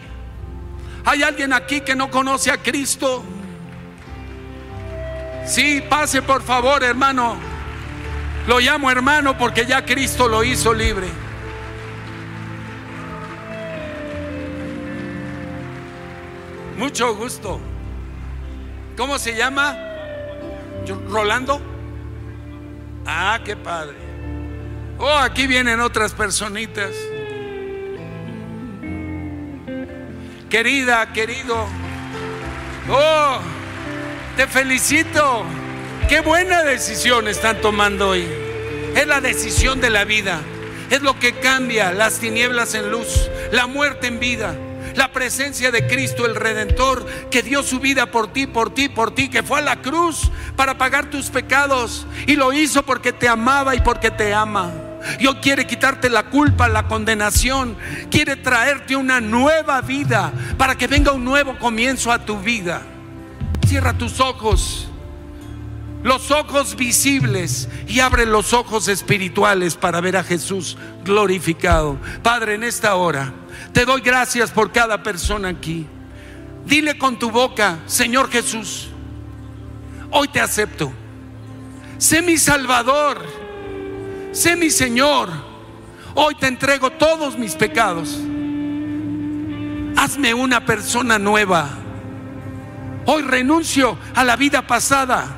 ¿Hay 1.04 1.22
alguien 1.22 1.52
aquí 1.52 1.80
que 1.80 1.96
no 1.96 2.10
conoce 2.10 2.50
a 2.50 2.58
Cristo? 2.58 3.24
Sí, 5.46 5.82
pase 5.88 6.22
por 6.22 6.42
favor, 6.42 6.84
hermano. 6.84 7.36
Lo 8.46 8.60
llamo 8.60 8.90
hermano 8.90 9.36
porque 9.36 9.66
ya 9.66 9.84
Cristo 9.84 10.28
lo 10.28 10.44
hizo 10.44 10.72
libre. 10.72 11.08
Mucho 16.76 17.14
gusto. 17.14 17.60
¿Cómo 18.96 19.18
se 19.18 19.36
llama? 19.36 19.76
¿Rolando? 21.08 21.60
Ah, 23.06 23.38
qué 23.44 23.56
padre. 23.56 23.96
Oh, 24.98 25.18
aquí 25.18 25.46
vienen 25.46 25.80
otras 25.80 26.12
personitas. 26.12 26.90
Querida, 30.50 31.12
querido, 31.12 31.68
oh, 32.90 33.38
te 34.36 34.48
felicito. 34.48 35.44
Qué 36.08 36.22
buena 36.22 36.64
decisión 36.64 37.28
están 37.28 37.60
tomando 37.60 38.08
hoy. 38.08 38.26
Es 38.96 39.06
la 39.06 39.20
decisión 39.20 39.80
de 39.80 39.90
la 39.90 40.02
vida. 40.02 40.40
Es 40.90 41.02
lo 41.02 41.16
que 41.20 41.34
cambia 41.34 41.92
las 41.92 42.18
tinieblas 42.18 42.74
en 42.74 42.90
luz, 42.90 43.30
la 43.52 43.68
muerte 43.68 44.08
en 44.08 44.18
vida. 44.18 44.56
La 44.96 45.12
presencia 45.12 45.70
de 45.70 45.86
Cristo 45.86 46.26
el 46.26 46.34
Redentor 46.34 47.06
que 47.30 47.44
dio 47.44 47.62
su 47.62 47.78
vida 47.78 48.06
por 48.06 48.32
ti, 48.32 48.48
por 48.48 48.74
ti, 48.74 48.88
por 48.88 49.14
ti, 49.14 49.30
que 49.30 49.44
fue 49.44 49.60
a 49.60 49.62
la 49.62 49.76
cruz 49.76 50.32
para 50.56 50.76
pagar 50.76 51.10
tus 51.10 51.30
pecados 51.30 52.08
y 52.26 52.34
lo 52.34 52.52
hizo 52.52 52.82
porque 52.82 53.12
te 53.12 53.28
amaba 53.28 53.76
y 53.76 53.80
porque 53.82 54.10
te 54.10 54.34
ama. 54.34 54.89
Dios 55.18 55.36
quiere 55.40 55.66
quitarte 55.66 56.10
la 56.10 56.24
culpa, 56.24 56.68
la 56.68 56.86
condenación. 56.86 57.76
Quiere 58.10 58.36
traerte 58.36 58.96
una 58.96 59.20
nueva 59.20 59.80
vida 59.80 60.32
para 60.58 60.76
que 60.76 60.86
venga 60.86 61.12
un 61.12 61.24
nuevo 61.24 61.58
comienzo 61.58 62.12
a 62.12 62.24
tu 62.24 62.38
vida. 62.38 62.82
Cierra 63.66 63.96
tus 63.96 64.20
ojos, 64.20 64.88
los 66.02 66.30
ojos 66.30 66.76
visibles 66.76 67.68
y 67.86 68.00
abre 68.00 68.26
los 68.26 68.52
ojos 68.52 68.88
espirituales 68.88 69.76
para 69.76 70.00
ver 70.00 70.16
a 70.16 70.24
Jesús 70.24 70.76
glorificado. 71.04 71.98
Padre, 72.22 72.54
en 72.54 72.64
esta 72.64 72.94
hora 72.96 73.32
te 73.72 73.84
doy 73.84 74.00
gracias 74.00 74.50
por 74.50 74.72
cada 74.72 75.02
persona 75.02 75.48
aquí. 75.48 75.86
Dile 76.66 76.98
con 76.98 77.18
tu 77.18 77.30
boca, 77.30 77.78
Señor 77.86 78.30
Jesús, 78.30 78.90
hoy 80.10 80.28
te 80.28 80.40
acepto. 80.40 80.92
Sé 81.98 82.22
mi 82.22 82.38
Salvador 82.38 83.39
sé 84.32 84.56
mi 84.56 84.70
Señor, 84.70 85.28
hoy 86.14 86.34
te 86.34 86.46
entrego 86.46 86.90
todos 86.90 87.38
mis 87.38 87.54
pecados. 87.54 88.18
Hazme 89.96 90.34
una 90.34 90.64
persona 90.64 91.18
nueva. 91.18 91.68
Hoy 93.06 93.22
renuncio 93.22 93.98
a 94.14 94.24
la 94.24 94.36
vida 94.36 94.66
pasada. 94.66 95.36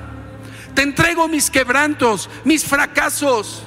Te 0.75 0.83
entrego 0.83 1.29
mis 1.29 1.51
quebrantos, 1.51 2.31
mis 2.45 2.65
fracasos, 2.65 3.63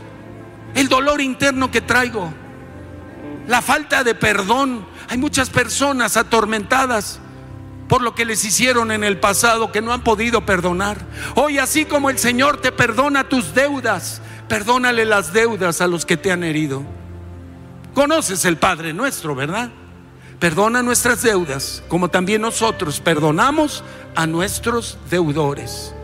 el 0.73 0.89
dolor 0.89 1.21
interno 1.21 1.69
que 1.69 1.81
traigo, 1.81 2.33
la 3.47 3.61
falta 3.61 4.03
de 4.03 4.15
perdón. 4.15 4.85
Hay 5.09 5.17
muchas 5.17 5.49
personas 5.49 6.17
atormentadas 6.17 7.19
por 7.87 8.01
lo 8.01 8.15
que 8.15 8.25
les 8.25 8.43
hicieron 8.43 8.91
en 8.91 9.03
el 9.03 9.19
pasado 9.19 9.71
que 9.71 9.81
no 9.81 9.93
han 9.93 10.03
podido 10.03 10.45
perdonar. 10.45 10.97
Hoy 11.35 11.59
así 11.59 11.85
como 11.85 12.09
el 12.09 12.17
Señor 12.17 12.57
te 12.57 12.71
perdona 12.71 13.29
tus 13.29 13.53
deudas, 13.53 14.21
Perdónale 14.47 15.05
las 15.05 15.33
deudas 15.33 15.81
a 15.81 15.87
los 15.87 16.05
que 16.05 16.17
te 16.17 16.31
han 16.31 16.43
herido. 16.43 16.83
Conoces 17.93 18.45
el 18.45 18.57
Padre 18.57 18.93
nuestro, 18.93 19.33
¿verdad? 19.33 19.71
Perdona 20.39 20.83
nuestras 20.83 21.23
deudas, 21.23 21.81
como 21.87 22.09
también 22.09 22.41
nosotros 22.41 22.99
perdonamos 22.99 23.83
a 24.15 24.27
nuestros 24.27 24.97
deudores. 25.09 25.95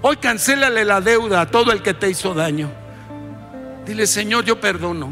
Hoy 0.00 0.16
cancélale 0.16 0.84
la 0.84 1.00
deuda 1.00 1.42
a 1.42 1.46
todo 1.46 1.70
el 1.70 1.82
que 1.82 1.94
te 1.94 2.10
hizo 2.10 2.34
daño. 2.34 2.70
Dile, 3.86 4.06
Señor, 4.06 4.44
yo 4.44 4.60
perdono, 4.60 5.10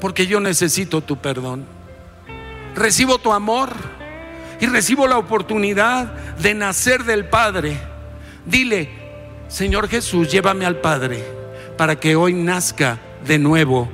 porque 0.00 0.26
yo 0.26 0.40
necesito 0.40 1.02
tu 1.02 1.18
perdón. 1.18 1.66
Recibo 2.74 3.18
tu 3.18 3.32
amor 3.32 3.70
y 4.60 4.66
recibo 4.66 5.06
la 5.06 5.18
oportunidad 5.18 6.06
de 6.38 6.54
nacer 6.54 7.04
del 7.04 7.26
Padre. 7.26 7.78
Dile, 8.46 8.88
Señor 9.48 9.88
Jesús, 9.88 10.30
llévame 10.30 10.64
al 10.64 10.76
Padre 10.76 11.37
para 11.78 11.96
que 11.96 12.16
hoy 12.16 12.34
nazca 12.34 12.98
de 13.24 13.38
nuevo 13.38 13.88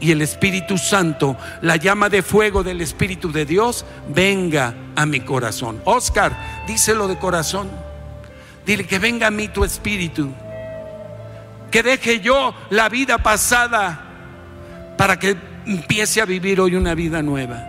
y 0.00 0.12
el 0.12 0.22
Espíritu 0.22 0.78
Santo, 0.78 1.36
la 1.60 1.76
llama 1.76 2.08
de 2.08 2.22
fuego 2.22 2.62
del 2.62 2.80
Espíritu 2.80 3.32
de 3.32 3.44
Dios, 3.44 3.84
venga 4.08 4.74
a 4.94 5.04
mi 5.04 5.20
corazón. 5.20 5.82
Oscar, 5.84 6.64
díselo 6.66 7.08
de 7.08 7.18
corazón. 7.18 7.68
Dile 8.64 8.86
que 8.86 8.98
venga 8.98 9.26
a 9.26 9.30
mí 9.30 9.48
tu 9.48 9.64
Espíritu. 9.64 10.32
Que 11.70 11.82
deje 11.82 12.20
yo 12.20 12.54
la 12.70 12.88
vida 12.88 13.18
pasada 13.18 14.94
para 14.96 15.18
que 15.18 15.36
empiece 15.66 16.20
a 16.20 16.26
vivir 16.26 16.60
hoy 16.60 16.76
una 16.76 16.94
vida 16.94 17.22
nueva. 17.22 17.64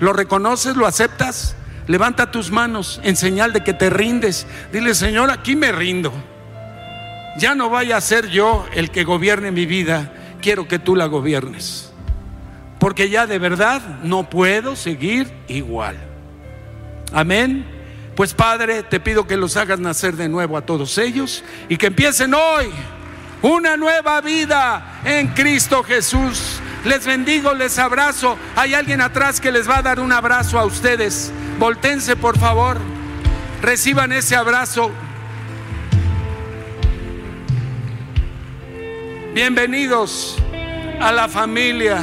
¿Lo 0.00 0.12
reconoces? 0.12 0.76
¿Lo 0.76 0.86
aceptas? 0.86 1.54
Levanta 1.86 2.30
tus 2.30 2.50
manos 2.50 3.00
en 3.04 3.14
señal 3.14 3.52
de 3.52 3.62
que 3.62 3.74
te 3.74 3.90
rindes. 3.90 4.46
Dile, 4.72 4.94
Señor, 4.94 5.30
aquí 5.30 5.54
me 5.54 5.70
rindo. 5.70 6.12
Ya 7.36 7.54
no 7.54 7.68
vaya 7.70 7.96
a 7.96 8.00
ser 8.00 8.28
yo 8.28 8.66
el 8.74 8.90
que 8.90 9.04
gobierne 9.04 9.50
mi 9.50 9.66
vida 9.66 10.12
quiero 10.40 10.68
que 10.68 10.78
tú 10.78 10.94
la 10.94 11.06
gobiernes. 11.06 11.90
Porque 12.78 13.08
ya 13.08 13.26
de 13.26 13.38
verdad 13.38 13.80
no 14.02 14.28
puedo 14.28 14.76
seguir 14.76 15.32
igual. 15.48 15.96
Amén. 17.12 17.66
Pues 18.14 18.34
Padre, 18.34 18.82
te 18.82 19.00
pido 19.00 19.26
que 19.26 19.36
los 19.36 19.56
hagas 19.56 19.80
nacer 19.80 20.16
de 20.16 20.28
nuevo 20.28 20.56
a 20.56 20.62
todos 20.62 20.98
ellos 20.98 21.42
y 21.68 21.76
que 21.76 21.86
empiecen 21.86 22.34
hoy 22.34 22.70
una 23.42 23.76
nueva 23.76 24.20
vida 24.20 25.00
en 25.04 25.28
Cristo 25.28 25.82
Jesús. 25.82 26.60
Les 26.84 27.06
bendigo, 27.06 27.54
les 27.54 27.78
abrazo. 27.78 28.36
Hay 28.54 28.74
alguien 28.74 29.00
atrás 29.00 29.40
que 29.40 29.50
les 29.50 29.68
va 29.68 29.78
a 29.78 29.82
dar 29.82 29.98
un 29.98 30.12
abrazo 30.12 30.58
a 30.58 30.64
ustedes. 30.64 31.32
Voltense, 31.58 32.16
por 32.16 32.38
favor. 32.38 32.78
Reciban 33.62 34.12
ese 34.12 34.36
abrazo. 34.36 34.90
Bienvenidos 39.34 40.36
a 41.00 41.10
la 41.10 41.26
familia 41.26 42.00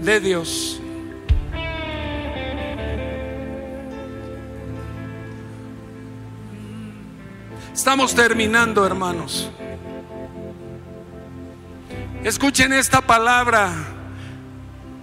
de 0.00 0.18
Dios. 0.18 0.80
Estamos 7.74 8.14
terminando, 8.14 8.86
hermanos. 8.86 9.50
Escuchen 12.22 12.72
esta 12.72 13.02
palabra 13.02 13.70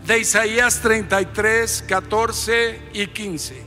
de 0.07 0.17
Isaías 0.17 0.81
33, 0.81 1.85
14 1.87 2.89
y 2.91 3.05
15. 3.05 3.63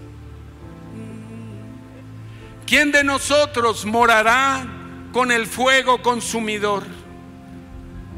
¿Quién 2.66 2.90
de 2.90 3.04
nosotros 3.04 3.86
morará 3.86 4.66
con 5.12 5.30
el 5.30 5.46
fuego 5.46 6.02
consumidor? 6.02 7.03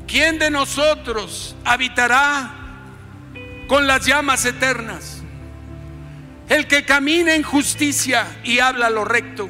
¿Quién 0.06 0.38
de 0.38 0.50
nosotros 0.50 1.56
habitará 1.64 2.54
con 3.66 3.86
las 3.86 4.06
llamas 4.06 4.44
eternas? 4.44 5.22
El 6.48 6.66
que 6.66 6.84
camina 6.84 7.34
en 7.34 7.42
justicia 7.42 8.26
y 8.44 8.60
habla 8.60 8.88
lo 8.88 9.04
recto, 9.04 9.48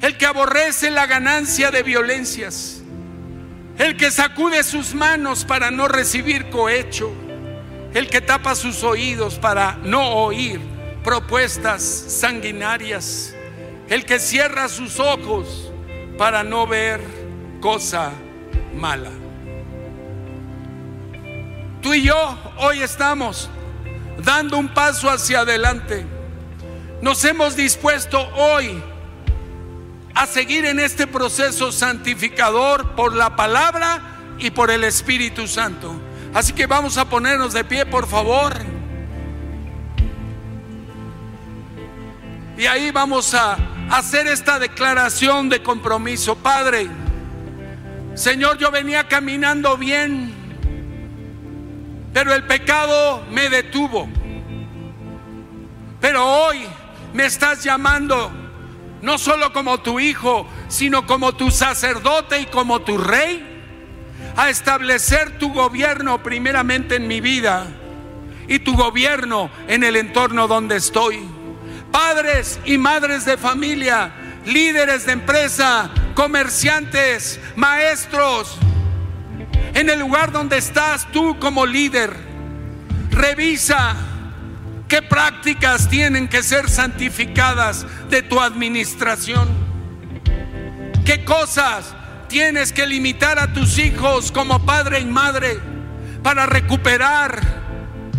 el 0.00 0.16
que 0.16 0.26
aborrece 0.26 0.90
la 0.90 1.06
ganancia 1.06 1.70
de 1.70 1.82
violencias, 1.82 2.82
el 3.78 3.96
que 3.96 4.10
sacude 4.10 4.64
sus 4.64 4.94
manos 4.94 5.44
para 5.44 5.70
no 5.70 5.86
recibir 5.86 6.50
cohecho, 6.50 7.12
el 7.94 8.10
que 8.10 8.20
tapa 8.20 8.56
sus 8.56 8.82
oídos 8.82 9.36
para 9.36 9.78
no 9.84 10.14
oír 10.16 10.60
propuestas 11.04 11.82
sanguinarias, 11.82 13.34
el 13.88 14.04
que 14.04 14.18
cierra 14.18 14.68
sus 14.68 14.98
ojos 14.98 15.72
para 16.18 16.42
no 16.42 16.66
ver 16.66 17.00
cosa 17.60 18.12
mala. 18.74 19.27
Tú 21.88 21.94
y 21.94 22.02
yo 22.02 22.38
hoy 22.58 22.82
estamos 22.82 23.48
dando 24.22 24.58
un 24.58 24.68
paso 24.74 25.08
hacia 25.08 25.40
adelante. 25.40 26.04
Nos 27.00 27.24
hemos 27.24 27.56
dispuesto 27.56 28.20
hoy 28.36 28.78
a 30.14 30.26
seguir 30.26 30.66
en 30.66 30.80
este 30.80 31.06
proceso 31.06 31.72
santificador 31.72 32.94
por 32.94 33.14
la 33.14 33.36
palabra 33.36 34.02
y 34.38 34.50
por 34.50 34.70
el 34.70 34.84
Espíritu 34.84 35.48
Santo. 35.48 35.98
Así 36.34 36.52
que 36.52 36.66
vamos 36.66 36.98
a 36.98 37.06
ponernos 37.06 37.54
de 37.54 37.64
pie, 37.64 37.86
por 37.86 38.06
favor. 38.06 38.52
Y 42.58 42.66
ahí 42.66 42.90
vamos 42.90 43.32
a 43.32 43.56
hacer 43.88 44.26
esta 44.26 44.58
declaración 44.58 45.48
de 45.48 45.62
compromiso. 45.62 46.36
Padre, 46.36 46.86
Señor, 48.14 48.58
yo 48.58 48.70
venía 48.70 49.08
caminando 49.08 49.78
bien 49.78 50.37
pero 52.18 52.34
el 52.34 52.42
pecado 52.42 53.22
me 53.30 53.48
detuvo. 53.48 54.08
Pero 56.00 56.26
hoy 56.26 56.66
me 57.14 57.26
estás 57.26 57.62
llamando 57.62 58.32
no 59.02 59.18
solo 59.18 59.52
como 59.52 59.78
tu 59.78 60.00
hijo, 60.00 60.44
sino 60.66 61.06
como 61.06 61.36
tu 61.36 61.52
sacerdote 61.52 62.40
y 62.40 62.46
como 62.46 62.80
tu 62.80 62.98
rey, 62.98 63.62
a 64.36 64.50
establecer 64.50 65.38
tu 65.38 65.52
gobierno 65.52 66.20
primeramente 66.20 66.96
en 66.96 67.06
mi 67.06 67.20
vida 67.20 67.68
y 68.48 68.58
tu 68.58 68.74
gobierno 68.74 69.48
en 69.68 69.84
el 69.84 69.94
entorno 69.94 70.48
donde 70.48 70.74
estoy. 70.74 71.20
Padres 71.92 72.58
y 72.64 72.78
madres 72.78 73.26
de 73.26 73.36
familia, 73.36 74.12
líderes 74.44 75.06
de 75.06 75.12
empresa, 75.12 75.88
comerciantes, 76.16 77.38
maestros, 77.54 78.58
en 79.74 79.90
el 79.90 80.00
lugar 80.00 80.32
donde 80.32 80.58
estás 80.58 81.10
tú 81.12 81.38
como 81.38 81.66
líder, 81.66 82.12
revisa 83.10 83.96
qué 84.88 85.02
prácticas 85.02 85.88
tienen 85.88 86.28
que 86.28 86.42
ser 86.42 86.68
santificadas 86.68 87.86
de 88.08 88.22
tu 88.22 88.40
administración. 88.40 89.48
¿Qué 91.04 91.24
cosas 91.24 91.94
tienes 92.28 92.72
que 92.72 92.86
limitar 92.86 93.38
a 93.38 93.52
tus 93.52 93.78
hijos 93.78 94.32
como 94.32 94.64
padre 94.64 95.00
y 95.00 95.06
madre 95.06 95.58
para 96.22 96.46
recuperar 96.46 97.40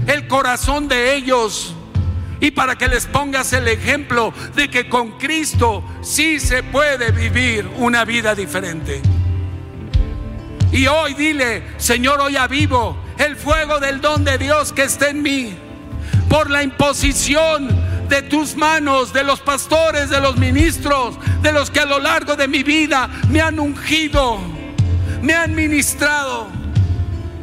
el 0.07 0.27
corazón 0.27 0.87
de 0.87 1.15
ellos? 1.15 1.75
Y 2.41 2.51
para 2.51 2.77
que 2.77 2.87
les 2.87 3.05
pongas 3.05 3.51
el 3.51 3.67
ejemplo 3.67 4.33
de 4.55 4.69
que 4.69 4.87
con 4.87 5.17
Cristo 5.17 5.83
sí 6.01 6.39
se 6.39 6.63
puede 6.63 7.11
vivir 7.11 7.69
una 7.75 8.05
vida 8.05 8.33
diferente. 8.33 9.01
Y 10.71 10.87
hoy 10.87 11.13
dile, 11.15 11.63
Señor, 11.77 12.21
hoy 12.21 12.35
avivo 12.35 12.97
el 13.17 13.35
fuego 13.35 13.79
del 13.79 14.01
don 14.01 14.23
de 14.23 14.37
Dios 14.37 14.71
que 14.71 14.83
está 14.83 15.09
en 15.09 15.21
mí. 15.21 15.57
Por 16.29 16.49
la 16.49 16.61
imposición 16.61 17.67
de 18.07 18.21
tus 18.23 18.55
manos, 18.55 19.11
de 19.13 19.23
los 19.23 19.39
pastores, 19.39 20.09
de 20.09 20.19
los 20.19 20.37
ministros, 20.37 21.17
de 21.41 21.51
los 21.51 21.71
que 21.71 21.79
a 21.79 21.85
lo 21.85 21.99
largo 21.99 22.35
de 22.35 22.47
mi 22.47 22.63
vida 22.63 23.09
me 23.29 23.41
han 23.41 23.59
ungido, 23.59 24.39
me 25.21 25.33
han 25.33 25.55
ministrado 25.55 26.47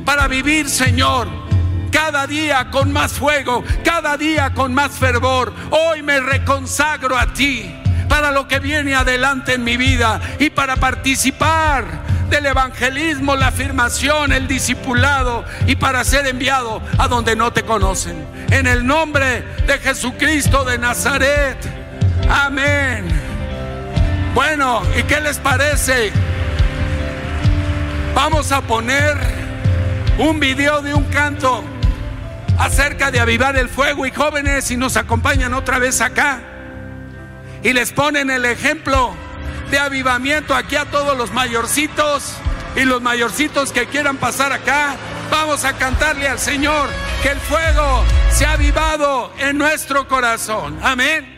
para 0.04 0.28
vivir, 0.28 0.68
Señor, 0.68 1.28
cada 1.90 2.26
día 2.26 2.70
con 2.70 2.92
más 2.92 3.12
fuego, 3.12 3.64
cada 3.84 4.16
día 4.16 4.54
con 4.54 4.72
más 4.72 4.92
fervor. 4.92 5.52
Hoy 5.70 6.02
me 6.02 6.20
reconsagro 6.20 7.18
a 7.18 7.32
ti 7.32 7.74
para 8.08 8.30
lo 8.30 8.46
que 8.46 8.60
viene 8.60 8.94
adelante 8.94 9.54
en 9.54 9.64
mi 9.64 9.76
vida 9.76 10.20
y 10.38 10.50
para 10.50 10.76
participar 10.76 12.15
del 12.28 12.46
evangelismo, 12.46 13.36
la 13.36 13.48
afirmación, 13.48 14.32
el 14.32 14.48
discipulado 14.48 15.44
y 15.66 15.76
para 15.76 16.04
ser 16.04 16.26
enviado 16.26 16.82
a 16.98 17.08
donde 17.08 17.36
no 17.36 17.52
te 17.52 17.62
conocen. 17.62 18.26
En 18.50 18.66
el 18.66 18.86
nombre 18.86 19.42
de 19.66 19.78
Jesucristo 19.78 20.64
de 20.64 20.78
Nazaret. 20.78 21.56
Amén. 22.28 23.06
Bueno, 24.34 24.82
¿y 24.98 25.02
qué 25.04 25.20
les 25.20 25.38
parece? 25.38 26.12
Vamos 28.14 28.52
a 28.52 28.60
poner 28.62 29.16
un 30.18 30.40
video 30.40 30.82
de 30.82 30.94
un 30.94 31.04
canto 31.04 31.62
acerca 32.58 33.10
de 33.10 33.20
avivar 33.20 33.56
el 33.56 33.68
fuego 33.68 34.06
y 34.06 34.10
jóvenes 34.10 34.64
si 34.64 34.76
nos 34.76 34.96
acompañan 34.96 35.54
otra 35.54 35.78
vez 35.78 36.00
acá 36.00 36.40
y 37.62 37.72
les 37.72 37.92
ponen 37.92 38.30
el 38.30 38.44
ejemplo 38.44 39.14
de 39.70 39.78
avivamiento 39.78 40.54
aquí 40.54 40.76
a 40.76 40.86
todos 40.86 41.16
los 41.16 41.32
mayorcitos 41.32 42.34
y 42.76 42.84
los 42.84 43.02
mayorcitos 43.02 43.72
que 43.72 43.86
quieran 43.86 44.16
pasar 44.16 44.52
acá. 44.52 44.96
Vamos 45.30 45.64
a 45.64 45.72
cantarle 45.72 46.28
al 46.28 46.38
Señor 46.38 46.88
que 47.22 47.30
el 47.30 47.40
fuego 47.40 48.04
se 48.30 48.46
ha 48.46 48.52
avivado 48.52 49.32
en 49.38 49.58
nuestro 49.58 50.06
corazón. 50.06 50.78
Amén. 50.82 51.35